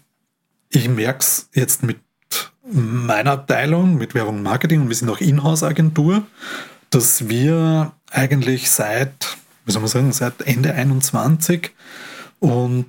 [0.68, 1.98] Ich merke es jetzt mit
[2.70, 6.22] meiner Abteilung, mit Werbung und Marketing, und wir sind auch Inhouse-Agentur,
[6.90, 11.72] dass wir eigentlich seit, wie soll man sagen, seit Ende 21
[12.40, 12.87] und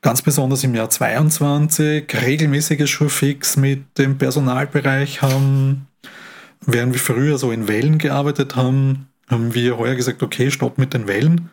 [0.00, 5.86] ganz besonders im Jahr 22 regelmäßiges Schurfix mit dem Personalbereich haben.
[6.64, 10.94] Während wir früher so in Wellen gearbeitet haben, haben wir heuer gesagt, okay, stopp mit
[10.94, 11.50] den Wellen.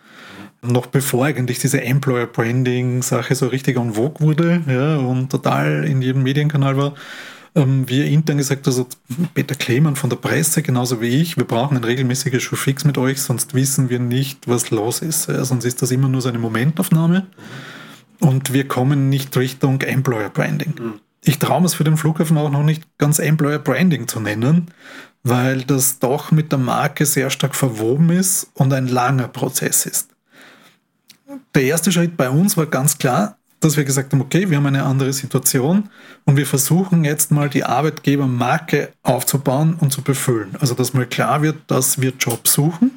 [0.62, 5.85] Noch bevor eigentlich diese Employer Branding Sache so richtig en vogue wurde ja, und total
[5.85, 6.93] in jedem Medienkanal war,
[7.55, 8.88] ähm, wir intern gesagt, also
[9.33, 13.21] Peter Klemann von der Presse, genauso wie ich, wir brauchen ein regelmäßiges Showfix mit euch,
[13.21, 15.27] sonst wissen wir nicht, was los ist.
[15.27, 17.27] Ja, sonst ist das immer nur so eine Momentaufnahme
[18.19, 20.73] und wir kommen nicht Richtung Employer Branding.
[20.79, 20.93] Mhm.
[21.23, 24.71] Ich traue es für den Flughafen auch noch nicht ganz Employer Branding zu nennen,
[25.23, 30.12] weil das doch mit der Marke sehr stark verwoben ist und ein langer Prozess ist.
[31.55, 34.65] Der erste Schritt bei uns war ganz klar, dass wir gesagt haben, okay, wir haben
[34.65, 35.89] eine andere Situation
[36.25, 40.55] und wir versuchen jetzt mal die Arbeitgebermarke aufzubauen und zu befüllen.
[40.59, 42.91] Also dass mal klar wird, dass wir Jobs suchen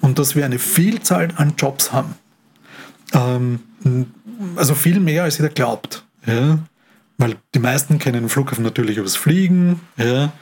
[0.00, 2.14] und dass wir eine Vielzahl an Jobs haben.
[3.12, 3.60] Ähm,
[4.56, 6.04] also viel mehr, als jeder glaubt.
[6.26, 6.58] Ja?
[7.18, 10.32] Weil die meisten kennen den Flughafen natürlich übers Fliegen, ja?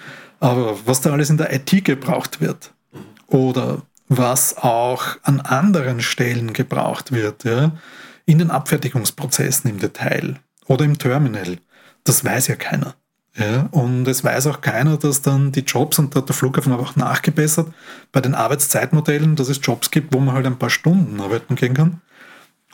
[0.41, 2.73] aber was da alles in der IT gebraucht wird
[3.27, 7.73] oder was auch an anderen Stellen gebraucht wird, ja?
[8.33, 11.59] In den Abfertigungsprozessen im Detail oder im Terminal.
[12.05, 12.95] Das weiß ja keiner.
[13.37, 16.73] Ja, und es weiß auch keiner, dass dann die Jobs, und da hat der Flughafen
[16.73, 17.69] auch nachgebessert,
[18.11, 21.75] bei den Arbeitszeitmodellen, dass es Jobs gibt, wo man halt ein paar Stunden arbeiten gehen
[21.75, 22.01] kann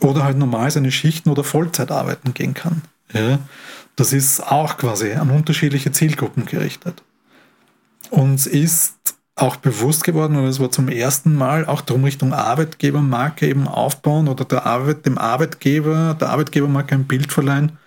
[0.00, 2.82] oder halt normal seine Schichten oder Vollzeit arbeiten gehen kann.
[3.12, 3.38] Ja,
[3.96, 7.02] das ist auch quasi an unterschiedliche Zielgruppen gerichtet.
[8.10, 13.46] Uns ist auch bewusst geworden und es war zum ersten Mal auch darum Richtung Arbeitgebermarke
[13.46, 17.78] eben aufbauen oder der Arbeit, dem Arbeitgeber, der Arbeitgebermarke ein Bild verleihen,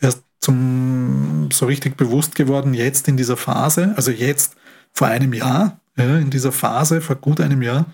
[0.00, 4.56] erst zum so richtig bewusst geworden jetzt in dieser Phase, also jetzt
[4.92, 7.86] vor einem Jahr, ja, in dieser Phase vor gut einem Jahr,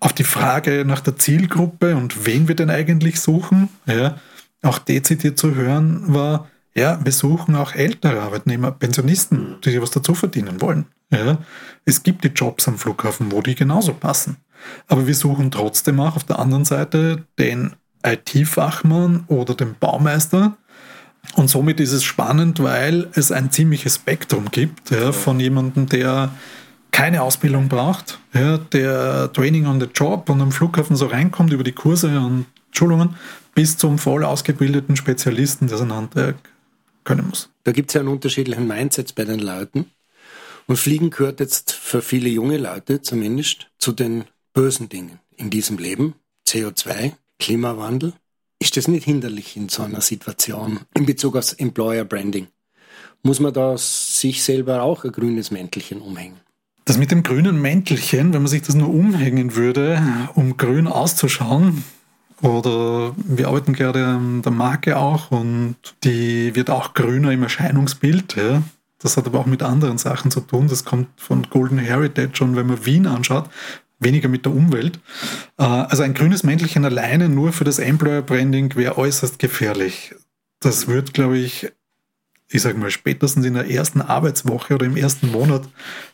[0.00, 4.16] auf die Frage nach der Zielgruppe und wen wir denn eigentlich suchen, ja,
[4.62, 10.14] auch dezidiert zu hören war, ja, wir suchen auch ältere Arbeitnehmer, Pensionisten, die was dazu
[10.14, 10.86] verdienen wollen.
[11.10, 11.38] Ja,
[11.84, 14.36] es gibt die Jobs am Flughafen, wo die genauso passen.
[14.86, 20.56] Aber wir suchen trotzdem auch auf der anderen Seite den IT-Fachmann oder den Baumeister.
[21.34, 26.30] Und somit ist es spannend, weil es ein ziemliches Spektrum gibt ja, von jemandem, der
[26.92, 31.64] keine Ausbildung braucht, ja, der Training on the Job und am Flughafen so reinkommt über
[31.64, 33.16] die Kurse und Schulungen,
[33.54, 36.36] bis zum voll ausgebildeten Spezialisten, der sein Handwerk
[37.04, 37.50] können muss.
[37.64, 39.90] Da gibt es ja einen unterschiedlichen Mindset bei den Leuten.
[40.66, 45.78] Und Fliegen gehört jetzt für viele junge Leute zumindest zu den bösen Dingen in diesem
[45.78, 46.14] Leben.
[46.48, 48.12] CO2, Klimawandel.
[48.58, 52.48] Ist das nicht hinderlich in so einer Situation in Bezug aufs Employer Branding?
[53.22, 56.40] Muss man da sich selber auch ein grünes Mäntelchen umhängen?
[56.84, 60.02] Das mit dem grünen Mäntelchen, wenn man sich das nur umhängen würde,
[60.34, 61.84] um grün auszuschauen,
[62.42, 68.36] oder wir arbeiten gerade an der Marke auch und die wird auch grüner im Erscheinungsbild.
[68.36, 68.62] Ja.
[68.98, 70.68] Das hat aber auch mit anderen Sachen zu tun.
[70.68, 73.48] Das kommt von Golden Heritage und wenn man Wien anschaut,
[73.98, 74.98] weniger mit der Umwelt.
[75.58, 80.14] Äh, also ein grünes Mäntelchen alleine nur für das Employer Branding wäre äußerst gefährlich.
[80.60, 81.70] Das wird, glaube ich,
[82.48, 85.62] ich sage mal, spätestens in der ersten Arbeitswoche oder im ersten Monat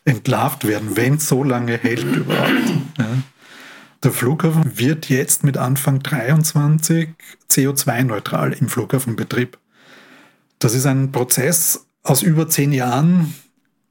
[0.05, 2.51] entlarvt werden, wenn es so lange hält überhaupt.
[2.97, 3.05] Ja.
[4.03, 7.09] Der Flughafen wird jetzt mit Anfang 23
[7.49, 9.57] CO2-neutral im Flughafenbetrieb.
[10.59, 13.33] Das ist ein Prozess, aus über zehn Jahren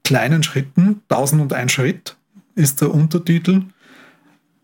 [0.03, 2.17] kleinen Schritten, 1001 Schritt
[2.55, 3.63] ist der Untertitel,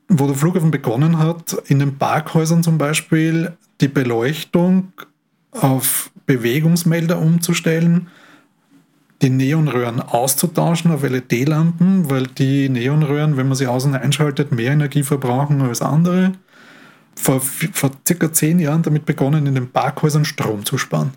[0.07, 3.51] wo der Flughafen begonnen hat, in den Parkhäusern zum Beispiel
[3.81, 4.93] die Beleuchtung
[5.51, 8.07] auf Bewegungsmelder umzustellen,
[9.23, 15.03] die Neonröhren auszutauschen auf LED-Lampen, weil die Neonröhren, wenn man sie und einschaltet, mehr Energie
[15.03, 16.33] verbrauchen als andere.
[17.15, 21.13] Vor, vor circa zehn Jahren damit begonnen, in den Parkhäusern Strom zu sparen.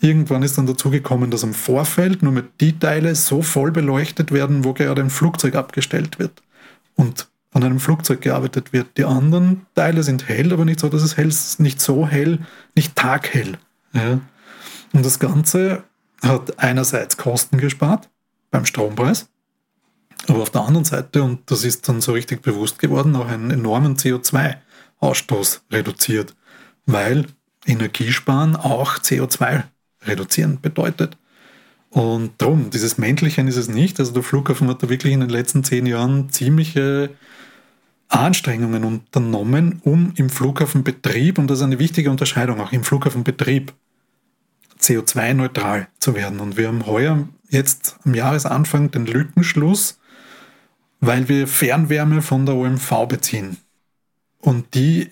[0.00, 4.32] Irgendwann ist dann dazu gekommen, dass im Vorfeld nur mit die Teile so voll beleuchtet
[4.32, 6.42] werden, wo gerade ein Flugzeug abgestellt wird.
[6.94, 8.96] Und an einem Flugzeug gearbeitet wird.
[8.96, 12.38] Die anderen Teile sind hell, aber nicht so, dass es hell ist, nicht so hell,
[12.74, 13.58] nicht taghell.
[13.92, 14.20] Ja.
[14.92, 15.82] Und das Ganze
[16.22, 18.08] hat einerseits Kosten gespart
[18.50, 19.28] beim Strompreis,
[20.26, 23.50] aber auf der anderen Seite, und das ist dann so richtig bewusst geworden, auch einen
[23.50, 26.34] enormen CO2-Ausstoß reduziert,
[26.86, 27.26] weil
[27.66, 29.64] Energiesparen auch CO2
[30.04, 31.16] reduzieren bedeutet.
[31.90, 33.98] Und darum, dieses Männlichen ist es nicht.
[33.98, 37.10] Also der Flughafen hat da wirklich in den letzten zehn Jahren ziemliche
[38.08, 43.72] Anstrengungen unternommen, um im Flughafenbetrieb, und das ist eine wichtige Unterscheidung, auch im Flughafenbetrieb
[44.88, 46.40] CO2-neutral zu werden.
[46.40, 49.98] Und wir haben heuer jetzt am Jahresanfang den Lückenschluss,
[51.00, 53.58] weil wir Fernwärme von der OMV beziehen.
[54.40, 55.10] Und die,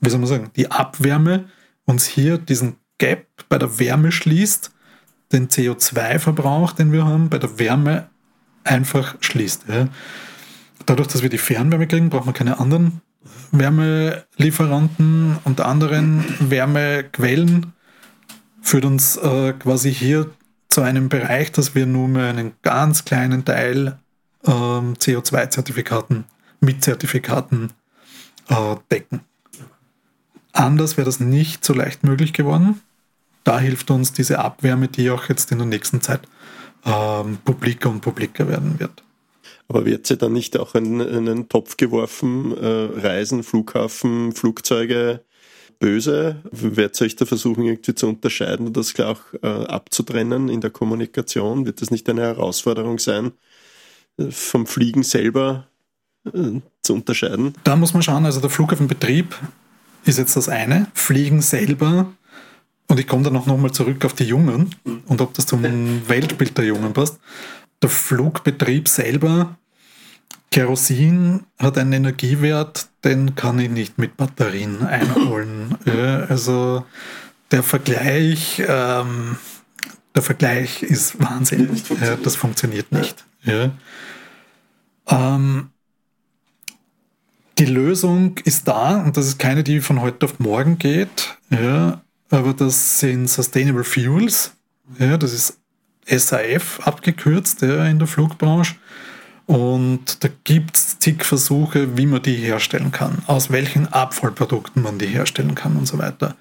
[0.00, 1.48] wie soll man sagen, die Abwärme
[1.84, 4.72] uns hier diesen Gap bei der Wärme schließt,
[5.32, 8.08] den CO2-Verbrauch, den wir haben, bei der Wärme
[8.64, 9.64] einfach schließt.
[10.86, 13.00] Dadurch, dass wir die Fernwärme kriegen, brauchen wir keine anderen
[13.50, 17.72] Wärmelieferanten und anderen Wärmequellen.
[18.62, 20.30] Führt uns äh, quasi hier
[20.68, 23.98] zu einem Bereich, dass wir nur mehr einen ganz kleinen Teil
[24.44, 26.24] äh, CO2-Zertifikaten
[26.60, 27.72] mit Zertifikaten
[28.48, 29.20] äh, decken.
[30.52, 32.80] Anders wäre das nicht so leicht möglich geworden.
[33.44, 36.20] Da hilft uns diese Abwärme, die auch jetzt in der nächsten Zeit
[36.84, 39.02] ähm, publiker und publiker werden wird.
[39.68, 45.24] Aber wird sie dann nicht auch in, in einen Topf geworfen, äh, Reisen, Flughafen, Flugzeuge
[45.82, 46.36] böse?
[46.52, 50.70] Wird ihr euch da versuchen, irgendwie zu unterscheiden oder das auch äh, abzutrennen in der
[50.70, 51.66] Kommunikation?
[51.66, 53.32] Wird das nicht eine Herausforderung sein,
[54.16, 55.66] äh, vom Fliegen selber
[56.24, 57.54] äh, zu unterscheiden?
[57.64, 59.36] Da muss man schauen, also der Flughafenbetrieb
[60.04, 60.86] ist jetzt das eine.
[60.94, 62.12] Fliegen selber
[62.86, 65.64] und ich komme dann auch nochmal zurück auf die Jungen und ob das zum
[66.08, 67.18] Weltbild der Jungen passt.
[67.82, 69.58] Der Flugbetrieb selber,
[70.52, 75.76] Kerosin hat einen Energiewert, den kann ich nicht mit Batterien einholen.
[75.86, 76.84] Ja, also
[77.50, 79.36] der Vergleich, ähm,
[80.14, 81.70] der Vergleich ist Wahnsinn.
[82.00, 83.24] Ja, das funktioniert nicht.
[83.42, 83.70] Ja.
[85.08, 85.70] Ähm,
[87.58, 91.38] die Lösung ist da und das ist keine, die von heute auf morgen geht.
[91.50, 94.52] Ja, aber das sind Sustainable Fuels.
[94.98, 95.58] Ja, das ist
[96.06, 98.76] SAF abgekürzt ja, in der Flugbranche.
[99.46, 104.98] Und da gibt es zig Versuche, wie man die herstellen kann, aus welchen Abfallprodukten man
[104.98, 106.36] die herstellen kann und so weiter.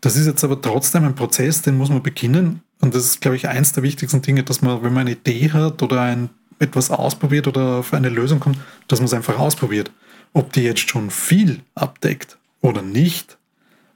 [0.00, 2.62] Das ist jetzt aber trotzdem ein Prozess, den muss man beginnen.
[2.80, 5.50] Und das ist, glaube ich, eins der wichtigsten Dinge, dass man, wenn man eine Idee
[5.50, 9.90] hat oder ein, etwas ausprobiert oder auf eine Lösung kommt, dass man es einfach ausprobiert.
[10.32, 13.38] Ob die jetzt schon viel abdeckt oder nicht,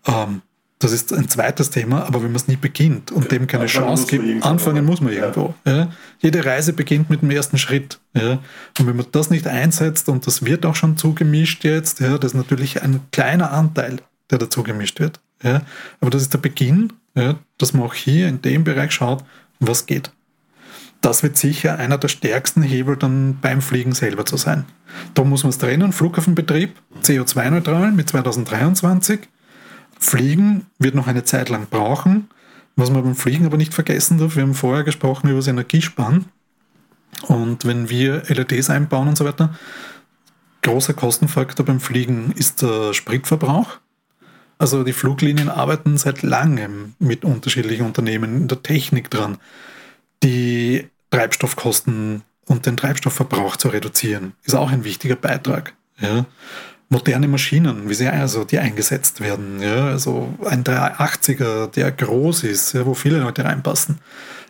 [0.06, 0.42] ähm,
[0.80, 4.06] das ist ein zweites Thema, aber wenn man es nie beginnt und dem keine Chance
[4.06, 5.54] gibt, anfangen muss man irgendwo.
[5.66, 5.90] Ja.
[6.20, 8.00] Jede Reise beginnt mit dem ersten Schritt.
[8.14, 8.38] Ja.
[8.78, 12.32] Und wenn man das nicht einsetzt, und das wird auch schon zugemischt jetzt, ja, das
[12.32, 13.98] ist natürlich ein kleiner Anteil,
[14.30, 15.20] der dazu gemischt wird.
[15.42, 15.60] Ja.
[16.00, 19.22] Aber das ist der Beginn, ja, dass man auch hier in dem Bereich schaut,
[19.58, 20.10] was geht.
[21.02, 24.64] Das wird sicher einer der stärksten Hebel dann beim Fliegen selber zu sein.
[25.12, 29.20] Da muss man es trennen, Flughafenbetrieb, CO2-neutral mit 2023
[30.00, 32.28] Fliegen wird noch eine Zeit lang brauchen.
[32.74, 36.26] Was man beim Fliegen aber nicht vergessen darf, wir haben vorher gesprochen über das Energiesparen.
[37.26, 39.54] Und wenn wir LEDs einbauen und so weiter,
[40.62, 43.78] großer Kostenfaktor beim Fliegen ist der Spritverbrauch.
[44.56, 49.38] Also die Fluglinien arbeiten seit langem mit unterschiedlichen Unternehmen in der Technik dran,
[50.22, 54.32] die Treibstoffkosten und den Treibstoffverbrauch zu reduzieren.
[54.44, 55.74] Ist auch ein wichtiger Beitrag.
[55.98, 56.24] Ja
[56.90, 59.62] moderne Maschinen, wie sie also die eingesetzt werden.
[59.62, 63.98] Ja, also ein 380er, der groß ist, ja, wo viele Leute reinpassen.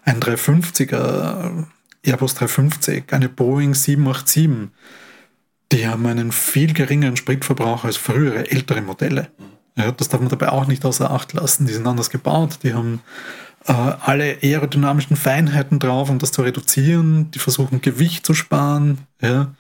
[0.05, 1.67] Ein 350er,
[2.03, 4.71] Airbus 350, eine Boeing 787.
[5.73, 9.29] Die haben einen viel geringeren Spritverbrauch als frühere, ältere Modelle.
[9.77, 11.67] Ja, das darf man dabei auch nicht außer Acht lassen.
[11.67, 13.03] Die sind anders gebaut, die haben
[13.67, 17.31] äh, alle aerodynamischen Feinheiten drauf, um das zu reduzieren.
[17.33, 18.99] Die versuchen Gewicht zu sparen.
[19.21, 19.55] Ja.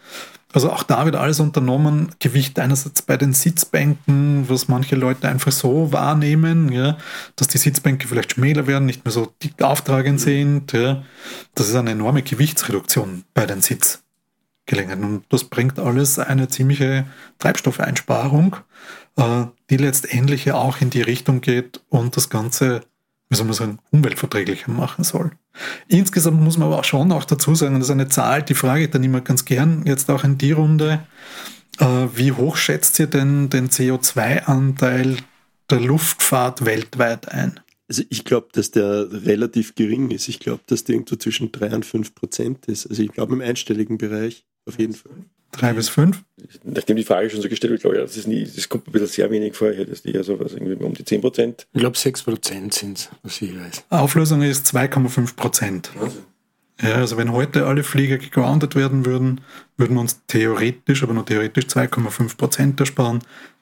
[0.52, 2.10] Also auch da wird alles unternommen.
[2.18, 6.98] Gewicht einerseits bei den Sitzbänken, was manche Leute einfach so wahrnehmen, ja,
[7.36, 10.72] dass die Sitzbänke vielleicht schmäler werden, nicht mehr so dick auftragend sind.
[10.72, 11.02] Ja.
[11.54, 15.04] Das ist eine enorme Gewichtsreduktion bei den Sitzgelegenheiten.
[15.04, 17.06] Und das bringt alles eine ziemliche
[17.38, 18.56] Treibstoffeinsparung,
[19.16, 22.80] äh, die letztendlich ja auch in die Richtung geht und das Ganze
[23.30, 25.30] wie soll man sagen, umweltverträglicher machen soll.
[25.88, 28.84] Insgesamt muss man aber auch schon auch dazu sagen, das ist eine Zahl, die frage
[28.84, 31.00] ich dann immer ganz gern, jetzt auch in die Runde,
[31.78, 35.18] äh, wie hoch schätzt ihr denn den CO2-Anteil
[35.70, 37.60] der Luftfahrt weltweit ein?
[37.90, 40.28] Also ich glaube, dass der relativ gering ist.
[40.28, 42.86] Ich glaube, dass der irgendwo zwischen 3 und 5 Prozent ist.
[42.86, 45.10] Also ich glaube im einstelligen Bereich auf jeden Fall.
[45.50, 46.22] Drei bis fünf?
[46.62, 48.94] Nachdem die Frage schon so gestellt wird, glaube ich, das, ist nie, das kommt mir
[48.94, 49.72] wieder sehr wenig vor.
[49.72, 51.66] Ich hätte eher so was irgendwie um die 10 Prozent.
[51.72, 53.84] Ich glaube 6 Prozent sind es, was ich weiß.
[53.90, 55.90] Auflösung ist 2,5 Prozent.
[56.80, 59.40] Ja, also wenn heute alle Flieger gegroundet werden würden,
[59.76, 63.18] würden wir uns theoretisch, aber nur theoretisch 2,5 Prozent ersparen.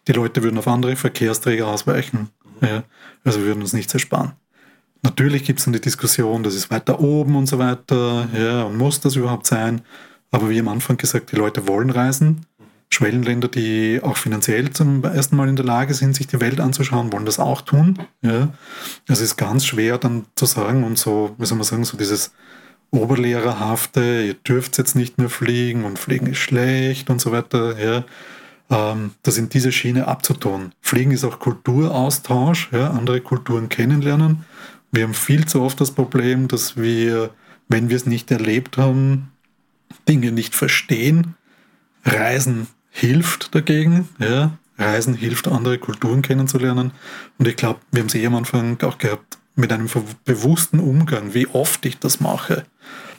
[0.08, 2.30] Die Leute würden auf andere Verkehrsträger ausweichen.
[2.60, 2.82] Ja,
[3.24, 4.32] also wir würden uns nichts ersparen.
[5.02, 8.26] Natürlich gibt es dann die Diskussion, das ist weiter oben und so weiter.
[8.36, 9.82] Ja, und muss das überhaupt sein?
[10.30, 12.46] Aber wie am Anfang gesagt, die Leute wollen reisen.
[12.90, 17.12] Schwellenländer, die auch finanziell zum ersten Mal in der Lage sind, sich die Welt anzuschauen,
[17.12, 17.98] wollen das auch tun.
[18.22, 18.48] Ja.
[19.06, 22.32] Es ist ganz schwer dann zu sagen und so, wie soll man sagen, so dieses
[22.90, 27.78] Oberlehrerhafte, ihr dürft jetzt nicht mehr fliegen und fliegen ist schlecht und so weiter.
[27.78, 28.04] Ja.
[28.70, 30.72] Ähm, das in diese Schiene abzutun.
[30.80, 34.44] Fliegen ist auch Kulturaustausch, ja, andere Kulturen kennenlernen.
[34.90, 37.30] Wir haben viel zu oft das Problem, dass wir,
[37.68, 39.32] wenn wir es nicht erlebt haben,
[40.08, 41.34] Dinge nicht verstehen.
[42.04, 44.08] Reisen hilft dagegen.
[44.18, 44.58] Ja.
[44.78, 46.92] Reisen hilft, andere Kulturen kennenzulernen.
[47.38, 49.90] Und ich glaube, wir haben es eh am Anfang auch gehabt, mit einem
[50.24, 52.64] bewussten Umgang, wie oft ich das mache,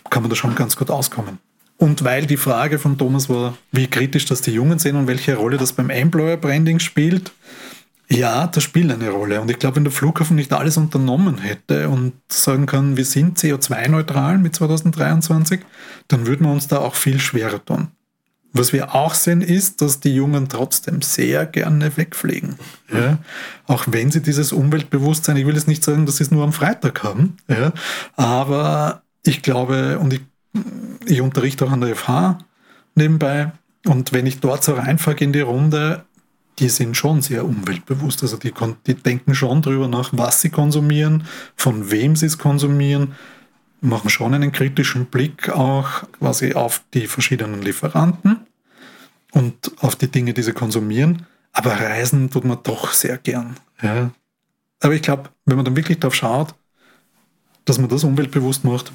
[0.10, 1.40] kann man da schon ganz gut auskommen.
[1.80, 5.36] Und weil die Frage von Thomas war, wie kritisch das die Jungen sehen und welche
[5.36, 7.32] Rolle das beim Employer Branding spielt,
[8.10, 9.40] ja, das spielt eine Rolle.
[9.40, 13.38] Und ich glaube, wenn der Flughafen nicht alles unternommen hätte und sagen kann, wir sind
[13.38, 15.62] CO2-neutral mit 2023,
[16.10, 17.88] dann würden wir uns da auch viel schwerer tun.
[18.52, 22.56] Was wir auch sehen, ist, dass die Jungen trotzdem sehr gerne wegfliegen.
[22.92, 23.20] Ja?
[23.68, 26.52] Auch wenn sie dieses Umweltbewusstsein, ich will jetzt nicht sagen, dass sie es nur am
[26.52, 27.72] Freitag haben, ja?
[28.16, 30.22] aber ich glaube, und ich,
[31.06, 32.38] ich unterrichte auch an der FH
[32.96, 33.52] nebenbei,
[33.86, 36.04] und wenn ich dort so reinfahre in die Runde,
[36.60, 38.22] die sind schon sehr umweltbewusst.
[38.22, 38.54] Also die,
[38.86, 41.24] die denken schon darüber nach, was sie konsumieren,
[41.56, 43.16] von wem sie es konsumieren,
[43.82, 48.42] machen schon einen kritischen Blick auch quasi auf die verschiedenen Lieferanten
[49.32, 51.26] und auf die Dinge, die sie konsumieren.
[51.54, 53.56] Aber reisen tut man doch sehr gern.
[53.82, 54.12] Ja.
[54.82, 56.54] Aber ich glaube, wenn man dann wirklich darauf schaut,
[57.64, 58.92] dass man das umweltbewusst macht,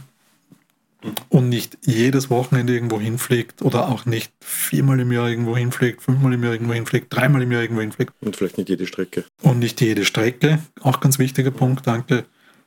[1.29, 6.33] und nicht jedes Wochenende irgendwo hinfliegt oder auch nicht viermal im Jahr irgendwo hinfliegt, fünfmal
[6.33, 8.13] im Jahr irgendwo hinfliegt, dreimal im Jahr irgendwo hinfliegt.
[8.21, 9.25] Und vielleicht nicht jede Strecke.
[9.43, 12.25] Und nicht jede Strecke, auch ganz wichtiger Punkt, danke.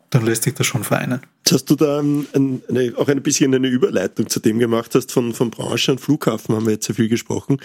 [0.09, 1.19] Dann lässt sich das schon vereinen.
[1.39, 2.27] Jetzt hast du da ein,
[2.69, 6.55] eine, auch ein bisschen eine Überleitung zu dem gemacht hast, von, von Branche und Flughafen
[6.55, 7.57] haben wir jetzt sehr viel gesprochen.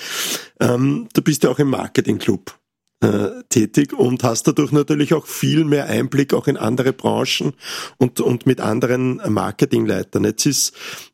[0.58, 2.58] Ähm, du bist ja auch im Marketingclub
[3.02, 7.52] äh, tätig und hast dadurch natürlich auch viel mehr Einblick auch in andere Branchen
[7.98, 10.24] und, und mit anderen Marketingleitern.
[10.24, 10.72] Jetzt ist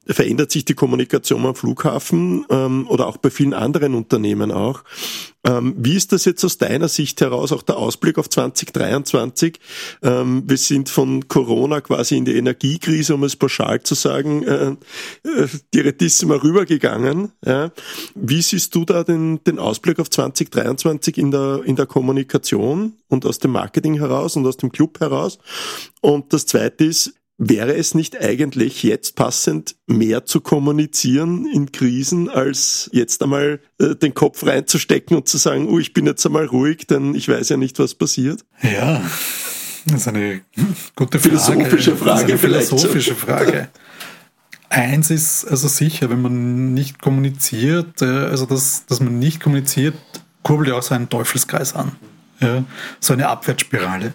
[0.09, 4.83] verändert sich die Kommunikation am Flughafen ähm, oder auch bei vielen anderen Unternehmen auch.
[5.45, 9.59] Ähm, wie ist das jetzt aus deiner Sicht heraus, auch der Ausblick auf 2023?
[10.03, 14.71] Ähm, wir sind von Corona quasi in die Energiekrise, um es pauschal zu sagen, äh,
[15.25, 17.33] äh, direktissima rübergegangen.
[17.45, 17.71] Ja.
[18.15, 23.25] Wie siehst du da den, den Ausblick auf 2023 in der, in der Kommunikation und
[23.25, 25.39] aus dem Marketing heraus und aus dem Club heraus?
[26.01, 32.29] Und das Zweite ist, Wäre es nicht eigentlich jetzt passend, mehr zu kommunizieren in Krisen,
[32.29, 36.47] als jetzt einmal äh, den Kopf reinzustecken und zu sagen, oh, ich bin jetzt einmal
[36.47, 38.45] ruhig, denn ich weiß ja nicht, was passiert?
[38.61, 39.01] Ja,
[39.87, 40.41] das ist eine
[40.97, 41.39] gute Frage.
[41.39, 43.69] Philosophische Frage, eine philosophische Frage.
[44.69, 49.95] Eins ist also sicher, wenn man nicht kommuniziert, äh, also dass, dass man nicht kommuniziert,
[50.43, 51.93] kurbelt ja auch so einen Teufelskreis an.
[52.41, 52.65] Ja,
[52.99, 54.15] so eine Abwärtsspirale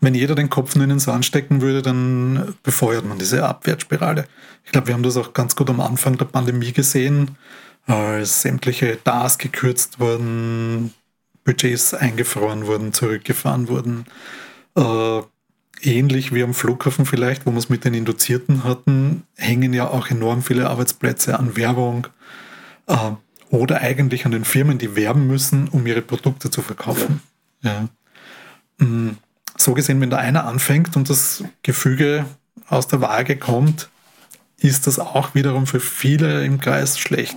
[0.00, 4.26] wenn jeder den Kopf nur in den Sand stecken würde, dann befeuert man diese Abwärtsspirale.
[4.64, 7.36] Ich glaube, wir haben das auch ganz gut am Anfang der Pandemie gesehen,
[7.86, 10.94] als sämtliche DAS gekürzt wurden,
[11.44, 14.06] Budgets eingefroren wurden, zurückgefahren wurden.
[14.76, 15.22] Äh,
[15.82, 20.08] ähnlich wie am Flughafen vielleicht, wo wir es mit den Induzierten hatten, hängen ja auch
[20.08, 22.06] enorm viele Arbeitsplätze an Werbung
[22.86, 22.96] äh,
[23.50, 27.20] oder eigentlich an den Firmen, die werben müssen, um ihre Produkte zu verkaufen.
[27.62, 27.88] Ja.
[28.80, 28.86] ja.
[28.86, 29.16] Mm
[29.60, 32.24] so gesehen, wenn da einer anfängt und das Gefüge
[32.68, 33.90] aus der Waage kommt,
[34.58, 37.36] ist das auch wiederum für viele im Kreis schlecht.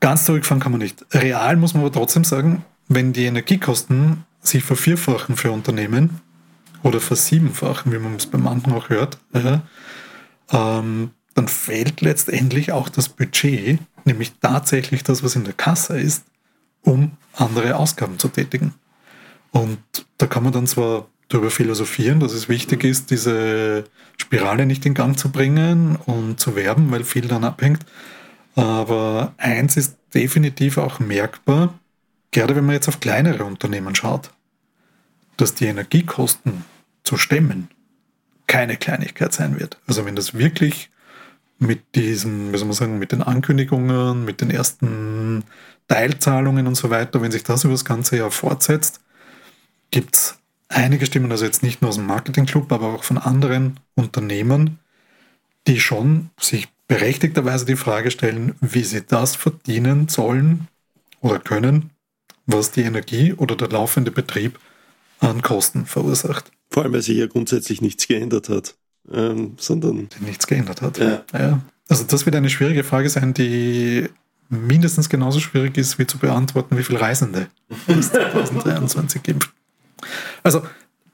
[0.00, 1.04] Ganz zurückfahren kann man nicht.
[1.12, 6.20] Real muss man aber trotzdem sagen, wenn die Energiekosten sich vervierfachen für Unternehmen
[6.82, 9.62] oder versiebenfachen, wie man es bei manchen auch hört, ja,
[10.52, 16.24] ähm, dann fehlt letztendlich auch das Budget, nämlich tatsächlich das, was in der Kasse ist,
[16.82, 18.74] um andere Ausgaben zu tätigen.
[19.54, 19.78] Und
[20.18, 23.84] da kann man dann zwar darüber philosophieren, dass es wichtig ist, diese
[24.16, 27.86] Spirale nicht in Gang zu bringen und zu werben, weil viel dann abhängt.
[28.56, 31.78] Aber eins ist definitiv auch merkbar,
[32.32, 34.30] gerade wenn man jetzt auf kleinere Unternehmen schaut,
[35.36, 36.64] dass die Energiekosten
[37.04, 37.68] zu stemmen
[38.48, 39.78] keine Kleinigkeit sein wird.
[39.86, 40.90] Also wenn das wirklich
[41.60, 45.44] mit diesen, wie soll man sagen, mit den Ankündigungen, mit den ersten
[45.86, 49.00] Teilzahlungen und so weiter, wenn sich das über das ganze Jahr fortsetzt,
[49.94, 50.38] gibt es
[50.68, 54.80] einige Stimmen, also jetzt nicht nur aus dem Marketingclub, aber auch von anderen Unternehmen,
[55.68, 60.66] die schon sich berechtigterweise die Frage stellen, wie sie das verdienen sollen
[61.20, 61.90] oder können,
[62.44, 64.58] was die Energie oder der laufende Betrieb
[65.20, 66.50] an Kosten verursacht.
[66.70, 68.74] Vor allem, weil sich ja grundsätzlich nichts geändert hat,
[69.12, 70.08] ähm, sondern.
[70.18, 70.98] Nichts geändert hat.
[70.98, 71.22] Ja.
[71.32, 71.60] ja.
[71.88, 74.08] Also, das wird eine schwierige Frage sein, die
[74.48, 77.46] mindestens genauso schwierig ist, wie zu beantworten, wie viele Reisende
[77.86, 79.50] es 2023 gibt.
[80.42, 80.62] Also,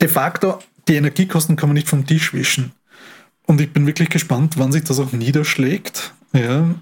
[0.01, 2.73] de facto, die Energiekosten kann man nicht vom Tisch wischen.
[3.47, 6.15] Und ich bin wirklich gespannt, wann sich das auch niederschlägt.
[6.33, 6.75] Ja,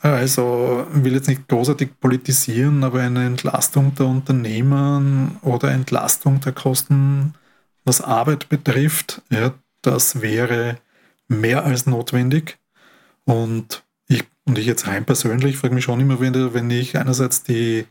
[0.00, 7.34] also will jetzt nicht großartig politisieren, aber eine Entlastung der Unternehmen oder Entlastung der Kosten,
[7.84, 10.78] was Arbeit betrifft, ja, das wäre
[11.28, 12.58] mehr als notwendig.
[13.24, 17.42] Und ich, und ich jetzt rein persönlich frage mich schon immer wieder, wenn ich einerseits
[17.42, 17.86] die,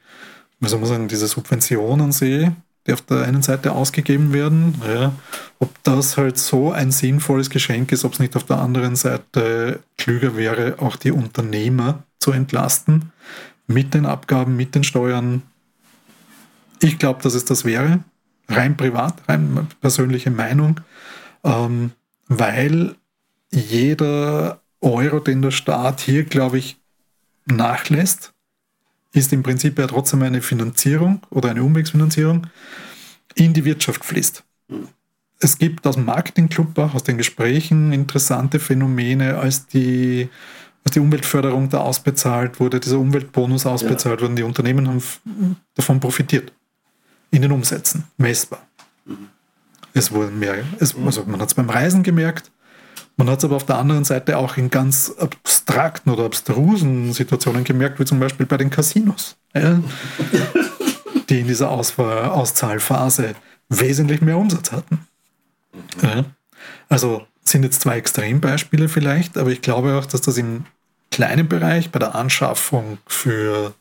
[0.60, 2.56] wie soll man sagen, diese Subventionen sehe,
[2.86, 5.14] die auf der einen Seite ausgegeben werden, ja,
[5.60, 9.80] ob das halt so ein sinnvolles Geschenk ist, ob es nicht auf der anderen Seite
[9.98, 13.12] klüger wäre, auch die Unternehmer zu entlasten
[13.68, 15.44] mit den Abgaben, mit den Steuern.
[16.82, 18.04] Ich glaube, dass es das wäre,
[18.50, 20.82] rein privat, rein persönliche Meinung,
[21.44, 21.92] ähm,
[22.28, 22.96] weil
[23.52, 26.78] jeder Euro, den der Staat hier, glaube ich,
[27.46, 28.33] nachlässt,
[29.14, 32.48] ist im Prinzip ja trotzdem eine Finanzierung oder eine Umwegsfinanzierung
[33.36, 34.44] in die Wirtschaft fließt.
[35.40, 40.30] Es gibt aus dem Marketingclub auch aus den Gesprächen interessante Phänomene, als die,
[40.84, 44.28] als die Umweltförderung da ausbezahlt wurde, dieser Umweltbonus ausbezahlt ja.
[44.28, 44.36] wurde.
[44.36, 46.52] Die Unternehmen haben davon profitiert.
[47.32, 48.66] In den Umsätzen, messbar.
[49.06, 49.30] Mhm.
[49.96, 52.52] Es wurden mehr, es, also man hat es beim Reisen gemerkt,
[53.16, 57.64] man hat es aber auf der anderen Seite auch in ganz abstrakten oder abstrusen Situationen
[57.64, 59.80] gemerkt, wie zum Beispiel bei den Casinos, ja,
[61.30, 63.36] die in dieser Auswahl, Auszahlphase
[63.70, 65.08] wesentlich mehr Umsatz hatten.
[66.02, 66.26] Ja.
[66.90, 70.66] Also sind jetzt zwei Extrembeispiele vielleicht, aber ich glaube auch, dass das im
[71.12, 73.74] kleinen Bereich bei der Anschaffung für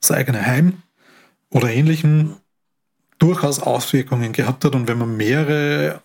[0.00, 0.82] das eigene Heim
[1.50, 2.36] oder ähnlichem
[3.18, 4.74] durchaus Auswirkungen gehabt hat.
[4.74, 6.00] Und wenn man mehrere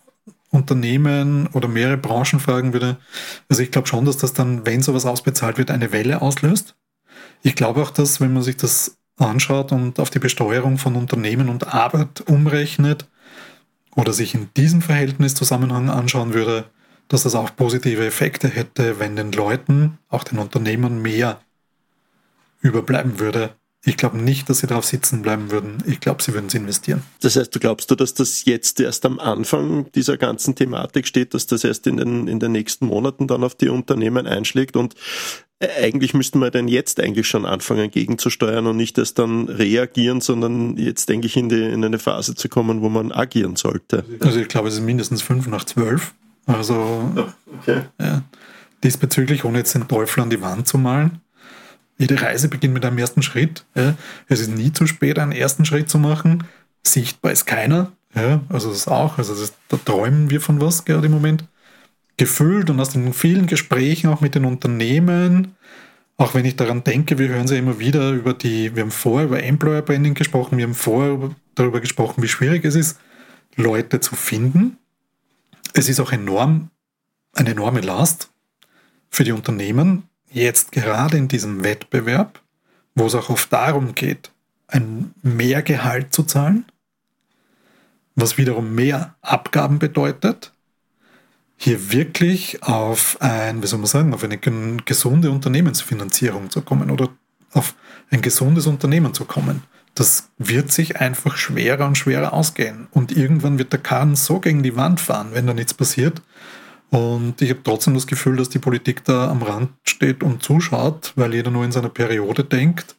[0.58, 2.98] Unternehmen oder mehrere Branchen fragen würde,
[3.48, 6.76] also ich glaube schon, dass das dann, wenn sowas ausbezahlt wird, eine Welle auslöst.
[7.44, 11.50] Ich glaube auch, dass wenn man sich das anschaut und auf die Besteuerung von Unternehmen
[11.50, 13.08] und Arbeit umrechnet
[13.96, 16.66] oder sich in diesem Verhältniszusammenhang anschauen würde,
[17.08, 21.40] dass das auch positive Effekte hätte, wenn den Leuten, auch den Unternehmen mehr
[22.62, 23.56] überbleiben würde,
[23.88, 25.78] ich glaube nicht, dass sie darauf sitzen bleiben würden.
[25.86, 27.04] Ich glaube, sie würden es investieren.
[27.22, 31.34] Das heißt, du glaubst du, dass das jetzt erst am Anfang dieser ganzen Thematik steht,
[31.34, 34.96] dass das erst in den, in den nächsten Monaten dann auf die Unternehmen einschlägt und
[35.60, 40.20] äh, eigentlich müssten wir denn jetzt eigentlich schon anfangen gegenzusteuern und nicht erst dann reagieren,
[40.20, 44.04] sondern jetzt eigentlich in, die, in eine Phase zu kommen, wo man agieren sollte.
[44.20, 46.14] Also ich glaube, es ist mindestens fünf nach zwölf.
[46.46, 47.10] Also
[47.62, 47.84] okay.
[48.02, 48.22] ja,
[48.84, 51.22] diesbezüglich, ohne jetzt den Teufel an die Wand zu malen,
[51.98, 53.66] jede Reise beginnt mit einem ersten Schritt.
[53.76, 53.96] Ja.
[54.28, 56.44] Es ist nie zu spät, einen ersten Schritt zu machen.
[56.84, 57.92] Sichtbar ist keiner.
[58.16, 58.42] Ja.
[58.50, 59.18] Also das auch.
[59.18, 61.46] Also das, da träumen wir von was gerade im Moment.
[62.18, 65.56] Gefüllt und aus den vielen Gesprächen auch mit den Unternehmen,
[66.18, 69.28] auch wenn ich daran denke, wir hören sie immer wieder über die, wir haben vorher
[69.28, 73.00] über Employer Branding gesprochen, wir haben vorher darüber gesprochen, wie schwierig es ist,
[73.56, 74.78] Leute zu finden.
[75.74, 76.72] Es ist auch enorm,
[77.34, 78.32] eine enorme Last
[79.12, 82.42] für die Unternehmen, jetzt gerade in diesem Wettbewerb,
[82.96, 84.32] wo es auch oft darum geht,
[84.68, 86.66] ein mehr Gehalt zu zahlen,
[88.16, 90.52] was wiederum mehr Abgaben bedeutet,
[91.58, 97.10] hier wirklich auf ein, wie soll man sagen, auf eine gesunde Unternehmensfinanzierung zu kommen oder
[97.54, 97.76] auf
[98.12, 99.64] ein gesundes Unternehmen zu kommen.
[99.96, 102.88] Das wird sich einfach schwerer und schwerer ausgehen.
[102.92, 106.22] Und irgendwann wird der Kahn so gegen die Wand fahren, wenn da nichts passiert,
[106.90, 111.14] und ich habe trotzdem das Gefühl, dass die Politik da am Rand steht und zuschaut,
[111.16, 112.96] weil jeder nur in seiner Periode denkt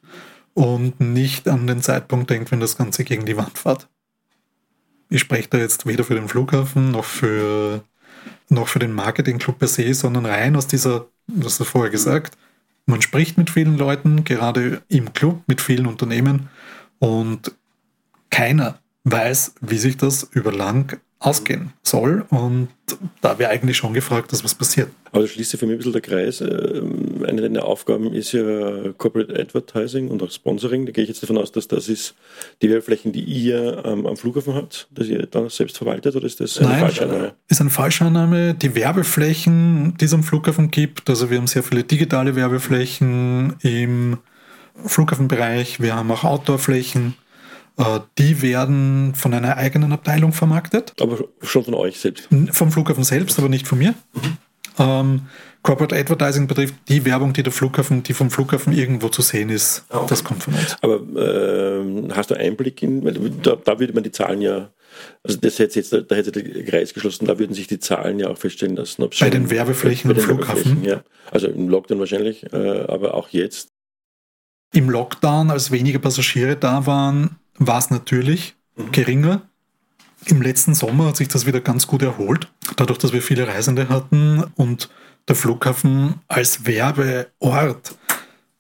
[0.55, 3.89] und nicht an den Zeitpunkt denkt, wenn das Ganze gegen die Wand fährt.
[5.09, 7.83] Ich spreche da jetzt weder für den Flughafen noch für,
[8.51, 11.07] noch für den Marketingclub per se, sondern rein aus dieser,
[11.43, 12.37] hast es vorher gesagt,
[12.85, 16.49] man spricht mit vielen Leuten, gerade im Club, mit vielen Unternehmen
[16.99, 17.55] und
[18.31, 22.25] keiner weiß, wie sich das über lang ausgehen soll.
[22.31, 22.69] Und
[23.21, 24.89] da wäre eigentlich schon gefragt, dass was passiert.
[25.11, 26.41] Aber da schließt sich für mich ein bisschen der Kreis.
[26.41, 30.87] Ähm, eine deiner Aufgaben ist ja Corporate Advertising und auch Sponsoring.
[30.87, 32.15] Da gehe ich jetzt davon aus, dass das ist
[32.63, 36.39] die Werbeflächen, die ihr ähm, am Flughafen habt, dass ihr da selbst verwaltet oder ist
[36.41, 37.33] das eine Nein, Falschannahme?
[37.49, 38.55] Ist eine Falschannahme.
[38.55, 44.19] Die Werbeflächen, die es am Flughafen gibt, also wir haben sehr viele digitale Werbeflächen im
[44.85, 47.15] Flughafenbereich, wir haben auch Outdoorflächen.
[47.79, 50.93] Äh, Die werden von einer eigenen Abteilung vermarktet.
[51.01, 52.29] Aber schon von euch selbst.
[52.53, 53.95] Vom Flughafen selbst, aber nicht von mir.
[54.79, 55.23] Ähm,
[55.63, 59.85] Corporate Advertising betrifft die Werbung, die der Flughafen, die vom Flughafen irgendwo zu sehen ist.
[59.89, 60.07] Ah, okay.
[60.09, 60.77] Das kommt von uns.
[60.81, 63.03] Aber ähm, hast du Einblick in,
[63.43, 64.71] da, da würde man die Zahlen ja,
[65.23, 68.29] also das hätte jetzt, da hätte der Kreis geschlossen, da würden sich die Zahlen ja
[68.29, 69.03] auch feststellen lassen.
[69.03, 70.85] Ob Bei den Werbeflächen bei den am Flughafen?
[70.85, 71.03] Ja.
[71.31, 73.71] Also im Lockdown wahrscheinlich, äh, aber auch jetzt.
[74.73, 78.57] Im Lockdown, als weniger Passagiere da waren, war es natürlich
[78.93, 79.43] geringer.
[80.27, 83.89] Im letzten Sommer hat sich das wieder ganz gut erholt, dadurch, dass wir viele Reisende
[83.89, 84.89] hatten und
[85.29, 87.97] der Flughafen als Werbeort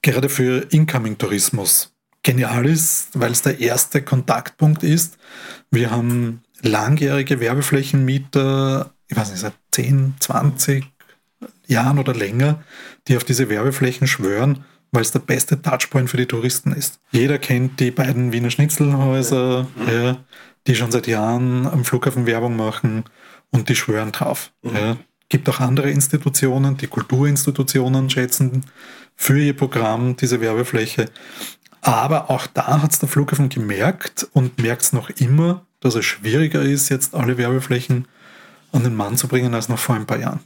[0.02, 1.92] gerade für Incoming-Tourismus
[2.22, 5.18] genial ist, weil es der erste Kontaktpunkt ist.
[5.70, 10.84] Wir haben langjährige Werbeflächenmieter, ich weiß nicht, seit 10, 20
[11.66, 12.62] Jahren oder länger,
[13.06, 17.00] die auf diese Werbeflächen schwören, weil es der beste Touchpoint für die Touristen ist.
[17.10, 20.16] Jeder kennt die beiden Wiener Schnitzelhäuser, ja,
[20.66, 23.04] die schon seit Jahren am Flughafen Werbung machen
[23.50, 24.52] und die schwören drauf.
[24.62, 24.96] Ja.
[25.28, 28.64] Gibt auch andere Institutionen, die Kulturinstitutionen schätzen
[29.14, 31.06] für ihr Programm diese Werbefläche.
[31.80, 36.04] Aber auch da hat es der Flughafen gemerkt und merkt es noch immer, dass es
[36.04, 38.08] schwieriger ist, jetzt alle Werbeflächen
[38.72, 40.40] an den Mann zu bringen als noch vor ein paar Jahren.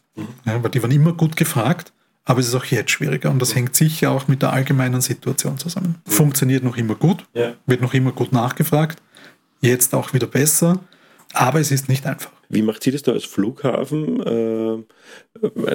[0.45, 1.93] Ja, weil die waren immer gut gefragt,
[2.25, 5.59] aber es ist auch jetzt schwieriger und das hängt sicher auch mit der allgemeinen Situation
[5.59, 5.97] zusammen.
[6.07, 7.55] Funktioniert noch immer gut, Ja.
[7.67, 9.01] wird noch immer gut nachgefragt,
[9.61, 10.81] jetzt auch wieder besser,
[11.33, 12.31] aber es ist nicht einfach.
[12.49, 14.21] Wie macht sie das da als Flughafen?
[14.21, 14.85] Äh,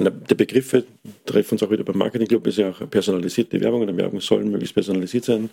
[0.00, 0.84] der Begriffe
[1.26, 4.44] treffen uns auch wieder beim Marketing Club, ist ja auch personalisierte Werbung oder Werbung soll
[4.44, 5.50] möglichst personalisiert sein.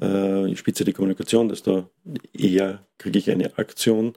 [0.00, 1.88] Äh, ich spitze die Kommunikation, dass da
[2.36, 4.14] eher kriege ich eine Aktion.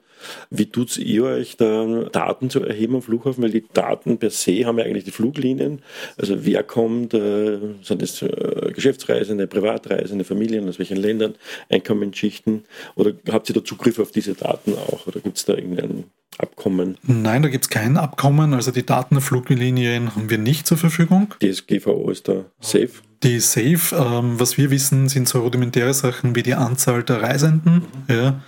[0.50, 3.42] Wie tut ihr euch da Daten zu erheben am Flughafen?
[3.42, 5.82] Weil die Daten per se haben ja eigentlich die Fluglinien.
[6.16, 11.34] Also wer kommt, äh, sind das äh, Geschäftsreisende, Privatreisende, Familien, aus welchen Ländern,
[11.68, 12.64] Einkommensschichten?
[12.96, 15.06] Oder habt ihr da Zugriff auf diese Daten auch?
[15.06, 16.04] Oder gibt es da irgendein
[16.38, 16.96] Abkommen?
[17.02, 20.78] Nein, da gibt es kein Abkommen, also die Daten der Fluglinien haben wir nicht zur
[20.78, 21.34] Verfügung.
[21.40, 22.90] DSGVO ist da safe.
[23.22, 27.84] Die safe, ähm, was wir wissen, sind so rudimentäre Sachen wie die Anzahl der Reisenden,
[28.08, 28.40] ja,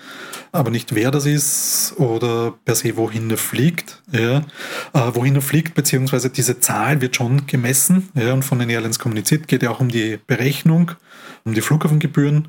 [0.50, 4.02] aber nicht wer das ist oder per se wohin er fliegt.
[4.12, 4.38] Ja.
[4.92, 8.98] Äh, wohin er fliegt, beziehungsweise diese Zahl wird schon gemessen ja, und von den Airlines
[8.98, 10.92] kommuniziert, geht ja auch um die Berechnung,
[11.44, 12.48] um die Flughafengebühren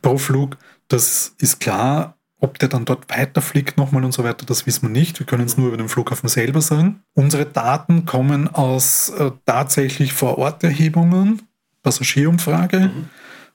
[0.00, 0.56] pro Flug.
[0.88, 4.90] Das ist klar, ob der dann dort weiterfliegt nochmal und so weiter, das wissen wir
[4.90, 5.18] nicht.
[5.18, 7.02] Wir können es nur über den Flughafen selber sagen.
[7.14, 11.42] Unsere Daten kommen aus äh, tatsächlich Vor-Ort-Erhebungen,
[11.88, 12.90] Passagierumfrage,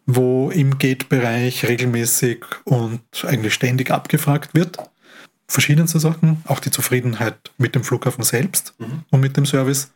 [0.08, 4.78] wo im Gate-Bereich regelmäßig und eigentlich ständig abgefragt wird.
[5.48, 8.74] Verschiedenste Sachen, auch die Zufriedenheit mit dem Flughafen selbst
[9.12, 9.92] und mit dem Service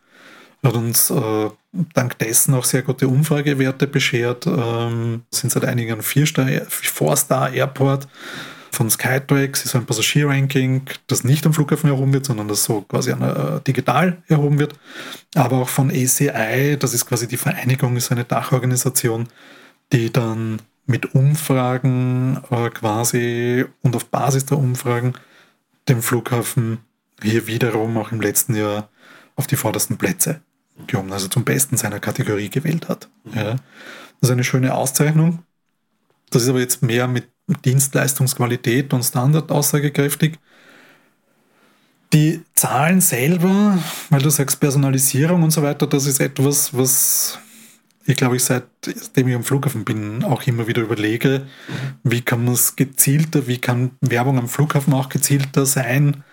[0.62, 1.50] hat uns äh,
[1.94, 4.46] dank dessen auch sehr gute Umfragewerte beschert.
[4.46, 8.06] Ähm, sind seit einigen Jahren Vier-Star, Four-Star-Airport
[8.78, 13.10] von Skytrax, ist ein Passagierranking, das nicht am Flughafen erhoben wird, sondern das so quasi
[13.10, 14.78] äh, digital erhoben wird.
[15.34, 19.26] Aber auch von ACI, das ist quasi die Vereinigung, ist eine Dachorganisation,
[19.92, 25.14] die dann mit Umfragen äh, quasi und auf Basis der Umfragen
[25.88, 26.78] den Flughafen
[27.20, 28.90] hier wiederum auch im letzten Jahr
[29.34, 30.40] auf die vordersten Plätze
[30.86, 33.08] gehoben, also zum Besten seiner Kategorie gewählt hat.
[33.34, 33.56] Ja.
[34.20, 35.42] Das ist eine schöne Auszeichnung.
[36.30, 37.28] Das ist aber jetzt mehr mit
[37.64, 40.38] Dienstleistungsqualität und Standard aussagekräftig.
[42.12, 43.78] Die Zahlen selber,
[44.10, 47.38] weil du sagst Personalisierung und so weiter, das ist etwas, was
[48.08, 51.46] ich glaube, ich seitdem ich am Flughafen bin, auch immer wieder überlege,
[52.02, 56.24] wie kann man es gezielter, wie kann Werbung am Flughafen auch gezielter sein.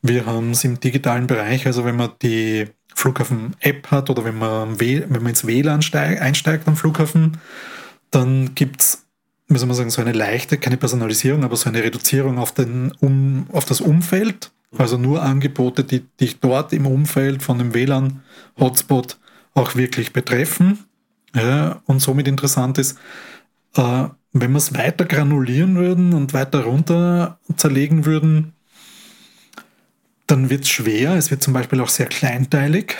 [0.00, 4.80] Wir haben es im digitalen Bereich, also wenn man die Flughafen-App hat oder wenn man,
[4.80, 7.36] wenn man ins WLAN steig, einsteigt am Flughafen,
[8.10, 9.04] dann gibt es,
[9.48, 12.92] wie soll man sagen, so eine leichte, keine Personalisierung, aber so eine Reduzierung auf, den,
[13.00, 14.50] um, auf das Umfeld.
[14.76, 19.18] Also nur Angebote, die dich dort im Umfeld von dem WLAN-Hotspot
[19.54, 20.80] auch wirklich betreffen.
[21.34, 22.98] Ja, und somit interessant ist,
[23.76, 28.52] äh, wenn wir es weiter granulieren würden und weiter runter zerlegen würden,
[30.26, 31.14] dann wird es schwer.
[31.14, 32.96] Es wird zum Beispiel auch sehr kleinteilig.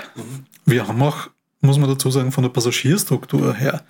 [0.65, 1.29] Wir haben auch,
[1.61, 3.83] muss man dazu sagen, von der Passagierstruktur her,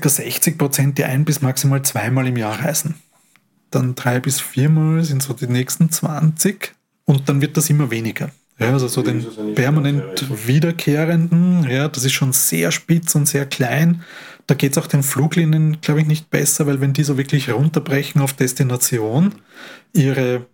[0.00, 0.08] ca.
[0.08, 2.94] 60 Prozent, die ein bis maximal zweimal im Jahr reisen.
[3.70, 6.74] dann drei bis viermal sind so die nächsten 20
[7.04, 8.30] und dann wird das immer weniger.
[8.58, 14.02] Ja, also so den permanent wiederkehrenden, ja, das ist schon sehr spitz und sehr klein.
[14.46, 17.50] Da geht es auch den Fluglinien, glaube ich, nicht besser, weil wenn die so wirklich
[17.50, 19.34] runterbrechen auf Destination,
[19.94, 20.46] ihre,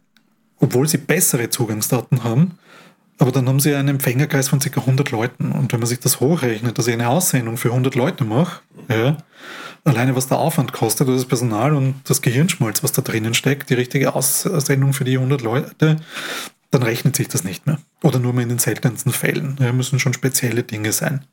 [0.59, 2.59] obwohl sie bessere Zugangsdaten haben,
[3.19, 4.81] aber dann haben sie einen Empfängerkreis von ca.
[4.81, 5.51] 100 Leuten.
[5.53, 9.17] Und wenn man sich das hochrechnet, dass ich eine Aussendung für 100 Leute mache, ja,
[9.85, 13.75] alleine was der Aufwand kostet, das Personal und das Gehirnschmalz, was da drinnen steckt, die
[13.75, 15.97] richtige Aussendung für die 100 Leute,
[16.71, 17.79] dann rechnet sich das nicht mehr.
[18.03, 19.57] Oder nur mehr in den seltensten Fällen.
[19.61, 21.25] Ja, müssen schon spezielle Dinge sein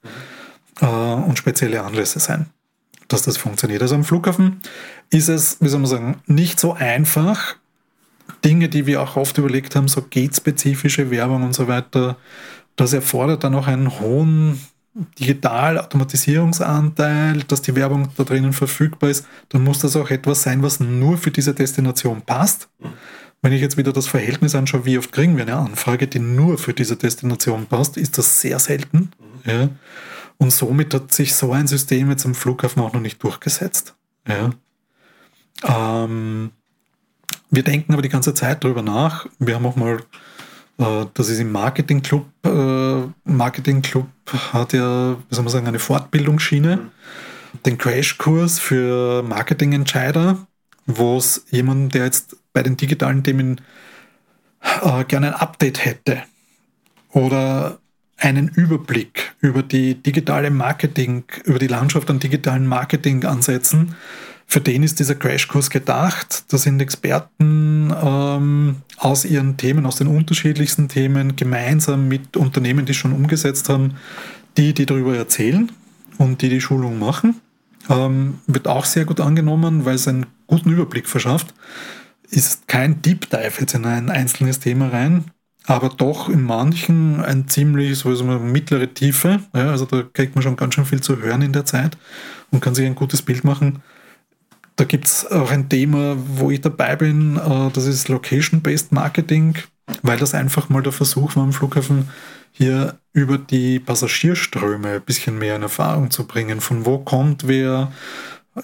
[0.81, 2.47] äh, und spezielle Anlässe sein,
[3.07, 3.81] dass das funktioniert.
[3.81, 4.61] Also am Flughafen
[5.09, 7.57] ist es, wie soll man sagen, nicht so einfach,
[8.43, 12.17] Dinge, die wir auch oft überlegt haben, so gate-spezifische Werbung und so weiter,
[12.75, 14.59] das erfordert dann auch einen hohen
[15.19, 20.79] Digital-Automatisierungsanteil, dass die Werbung da drinnen verfügbar ist, dann muss das auch etwas sein, was
[20.79, 22.69] nur für diese Destination passt.
[23.41, 26.57] Wenn ich jetzt wieder das Verhältnis anschaue, wie oft kriegen wir eine Anfrage, die nur
[26.57, 29.11] für diese Destination passt, ist das sehr selten.
[29.45, 29.67] Ja.
[30.37, 33.95] Und somit hat sich so ein System jetzt am Flughafen auch noch nicht durchgesetzt.
[34.27, 34.51] Ja.
[35.63, 36.51] Ähm,
[37.49, 39.27] wir denken aber die ganze Zeit darüber nach.
[39.39, 39.99] Wir haben auch mal,
[40.77, 44.07] äh, das ist im Marketing Club, äh, Marketing Club
[44.53, 46.91] hat ja, wie soll man sagen, eine Fortbildungsschiene,
[47.65, 50.45] den Crashkurs für Marketingentscheider,
[50.85, 53.61] wo es jemanden, der jetzt bei den digitalen Themen
[54.81, 56.23] äh, gerne ein Update hätte
[57.11, 57.79] oder
[58.17, 63.95] einen Überblick über die digitale Marketing, über die Landschaft an digitalen Marketingansätzen,
[64.47, 66.45] für den ist dieser Crashkurs gedacht.
[66.49, 72.93] Da sind Experten ähm, aus ihren Themen, aus den unterschiedlichsten Themen, gemeinsam mit Unternehmen, die
[72.93, 73.95] schon umgesetzt haben,
[74.57, 75.71] die, die darüber erzählen
[76.17, 77.41] und die die Schulung machen.
[77.89, 81.53] Ähm, wird auch sehr gut angenommen, weil es einen guten Überblick verschafft.
[82.29, 85.25] Ist kein Deep Dive jetzt in ein einzelnes Thema rein,
[85.65, 89.41] aber doch in manchen ein ziemlich, so eine mittlere Tiefe.
[89.53, 91.97] Ja, also da kriegt man schon ganz schön viel zu hören in der Zeit
[92.51, 93.81] und kann sich ein gutes Bild machen
[94.75, 99.55] da gibt es auch ein Thema, wo ich dabei bin, äh, das ist Location-Based Marketing,
[100.01, 102.09] weil das einfach mal der Versuch war am Flughafen,
[102.51, 106.61] hier über die Passagierströme ein bisschen mehr in Erfahrung zu bringen.
[106.61, 107.91] Von wo kommt wer?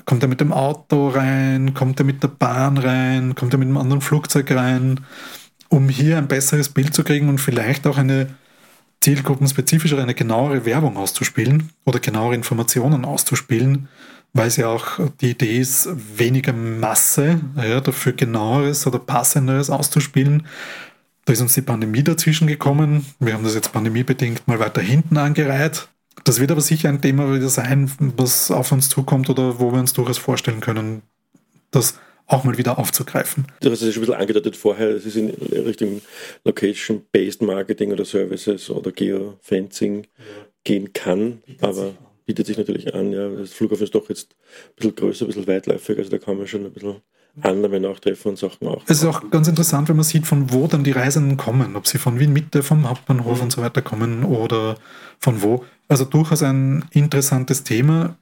[0.06, 1.74] Kommt er mit dem Auto rein?
[1.74, 3.36] Kommt er mit der Bahn rein?
[3.36, 5.02] Kommt er mit einem anderen Flugzeug rein?
[5.68, 8.28] Um hier ein besseres Bild zu kriegen und vielleicht auch eine
[9.02, 13.90] zielgruppenspezifische, eine genauere Werbung auszuspielen oder genauere Informationen auszuspielen,
[14.34, 20.48] weil es ja auch die Idee ist, weniger Masse, ja, dafür genaueres oder passenderes auszuspielen.
[21.26, 23.06] Da ist uns die Pandemie dazwischen gekommen.
[23.20, 25.88] Wir haben das jetzt pandemiebedingt mal weiter hinten angereiht.
[26.24, 29.80] Das wird aber sicher ein Thema wieder sein, was auf uns zukommt oder wo wir
[29.80, 31.02] uns durchaus vorstellen können,
[31.72, 33.46] das auch mal wieder aufzugreifen.
[33.60, 36.02] Du hast es schon ein bisschen angedeutet vorher, es ist in Richtung
[36.46, 40.24] Location-Based Marketing oder Services oder Geofencing ja.
[40.64, 41.94] gehen kann, aber
[42.32, 43.12] bietet sich natürlich an.
[43.12, 43.28] Ja.
[43.28, 46.48] Das Flughafen ist doch jetzt ein bisschen größer, ein bisschen weitläufig, also da kann man
[46.48, 47.02] schon ein bisschen
[47.42, 48.84] Annahme nachtreffen und Sachen auch.
[48.88, 51.88] Es ist auch ganz interessant, wenn man sieht, von wo dann die Reisenden kommen, ob
[51.88, 53.44] sie von Wien Mitte, vom Hauptbahnhof mhm.
[53.44, 54.78] und so weiter kommen oder
[55.20, 55.66] von wo.
[55.90, 58.16] Also durchaus ein interessantes Thema,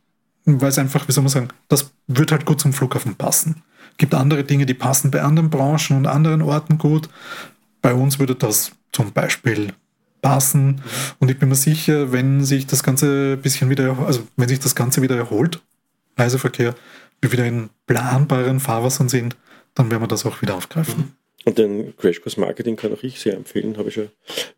[0.45, 3.61] weil es einfach, wie soll man sagen, das wird halt gut zum Flughafen passen.
[3.91, 7.09] Es gibt andere Dinge, die passen bei anderen Branchen und anderen Orten gut.
[7.81, 9.73] Bei uns würde das zum Beispiel
[10.21, 10.81] passen.
[11.19, 14.75] Und ich bin mir sicher, wenn sich das Ganze bisschen wieder, also wenn sich das
[14.75, 15.61] Ganze wieder erholt,
[16.17, 16.75] Reiseverkehr,
[17.21, 19.35] wir wieder in planbaren Fahrwassern sind,
[19.75, 21.15] dann werden wir das auch wieder aufgreifen.
[21.45, 23.77] Und den Crashkurs Marketing kann auch ich sehr empfehlen.
[23.77, 24.03] Habe ich ja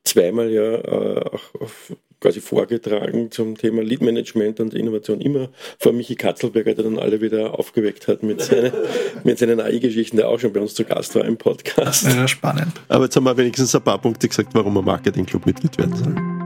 [0.03, 5.91] zweimal ja äh, auch auf quasi vorgetragen zum Thema Lead Management und Innovation immer vor
[5.91, 8.71] Michi Katzelberger, der dann alle wieder aufgeweckt hat mit, seine,
[9.23, 12.05] mit seinen AI-Geschichten, der auch schon bei uns zu Gast war im Podcast.
[12.05, 12.73] Ja, spannend.
[12.88, 16.40] Aber jetzt haben wir wenigstens ein paar Punkte gesagt, warum man Marketing-Club-Mitglied wird.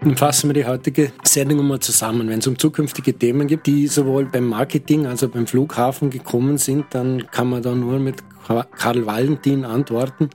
[0.00, 2.28] Nun fassen wir die heutige Sendung mal zusammen.
[2.28, 6.56] Wenn es um zukünftige Themen geht, die sowohl beim Marketing als auch beim Flughafen gekommen
[6.56, 10.30] sind, dann kann man da nur mit Karl Valentin antworten.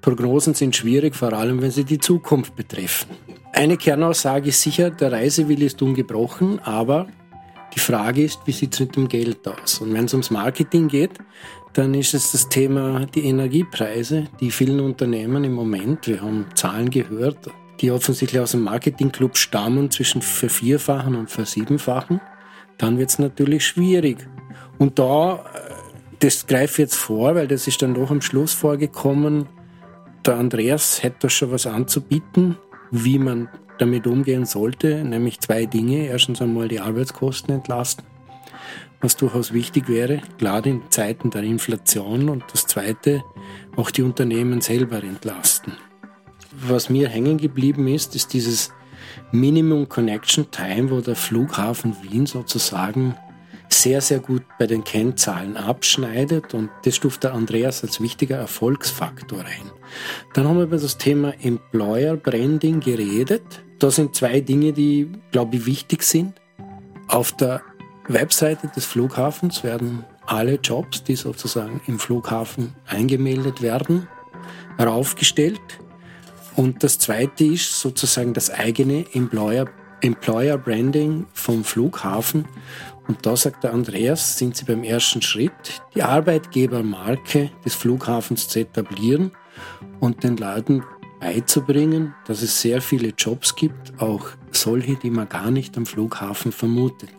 [0.00, 3.10] Prognosen sind schwierig, vor allem wenn sie die Zukunft betreffen.
[3.52, 7.06] Eine Kernaussage ist sicher, der Reisewille ist ungebrochen, aber
[7.74, 9.78] die Frage ist, wie sieht es mit dem Geld aus?
[9.78, 11.12] Und wenn es ums Marketing geht,
[11.72, 16.90] dann ist es das Thema die Energiepreise, die vielen Unternehmen im Moment, wir haben Zahlen
[16.90, 17.48] gehört,
[17.84, 22.20] die offensichtlich aus dem Marketingclub stammen, zwischen vervierfachen und versiebenfachen,
[22.78, 24.26] dann wird es natürlich schwierig.
[24.78, 25.44] Und da
[26.24, 29.46] das greife ich jetzt vor, weil das ist dann doch am Schluss vorgekommen.
[30.24, 32.56] Der Andreas hätte da schon was anzubieten,
[32.90, 36.06] wie man damit umgehen sollte, nämlich zwei Dinge.
[36.06, 38.06] Erstens einmal die Arbeitskosten entlasten,
[39.02, 42.30] was durchaus wichtig wäre, gerade in Zeiten der Inflation.
[42.30, 43.22] Und das Zweite,
[43.76, 45.74] auch die Unternehmen selber entlasten.
[46.66, 48.72] Was mir hängen geblieben ist, ist dieses
[49.32, 53.14] Minimum Connection Time, wo der Flughafen Wien sozusagen
[53.68, 59.40] sehr, sehr gut bei den Kennzahlen abschneidet und das stuft der Andreas als wichtiger Erfolgsfaktor
[59.40, 59.70] ein.
[60.32, 63.42] Dann haben wir über das Thema Employer Branding geredet.
[63.78, 66.40] Da sind zwei Dinge, die, glaube ich, wichtig sind.
[67.08, 67.60] Auf der
[68.08, 74.08] Webseite des Flughafens werden alle Jobs, die sozusagen im Flughafen eingemeldet werden,
[74.78, 75.60] heraufgestellt.
[76.56, 79.66] Und das zweite ist sozusagen das eigene Employer,
[80.00, 82.46] Employer Branding vom Flughafen.
[83.08, 88.60] Und da sagt der Andreas, sind Sie beim ersten Schritt, die Arbeitgebermarke des Flughafens zu
[88.60, 89.32] etablieren
[90.00, 90.84] und den Leuten
[91.20, 96.52] beizubringen, dass es sehr viele Jobs gibt, auch solche, die man gar nicht am Flughafen
[96.52, 97.10] vermutet.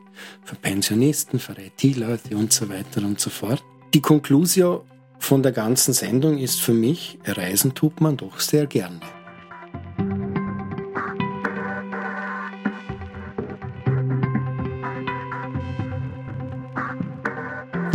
[0.43, 3.63] Für Pensionisten, für IT-Leute und so weiter und so fort.
[3.93, 4.81] Die Konklusion
[5.19, 8.99] von der ganzen Sendung ist für mich, reisen tut man doch sehr gerne.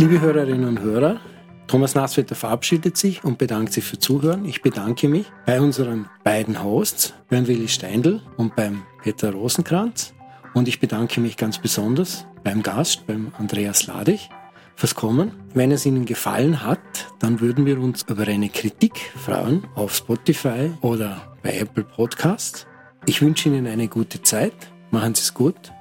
[0.01, 1.19] Liebe Hörerinnen und Hörer,
[1.67, 4.45] Thomas Nasswetter verabschiedet sich und bedankt sich für Zuhören.
[4.45, 10.15] Ich bedanke mich bei unseren beiden Hosts, Björn Willi Steindl und beim Peter Rosenkranz.
[10.55, 14.31] Und ich bedanke mich ganz besonders beim Gast, beim Andreas Ladich,
[14.75, 15.33] fürs Kommen.
[15.53, 16.79] Wenn es Ihnen gefallen hat,
[17.19, 22.65] dann würden wir uns über eine Kritik freuen auf Spotify oder bei Apple Podcasts.
[23.05, 24.55] Ich wünsche Ihnen eine gute Zeit,
[24.89, 25.71] machen Sie es gut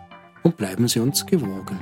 [0.43, 1.81] und bleiben Sie uns gewogen.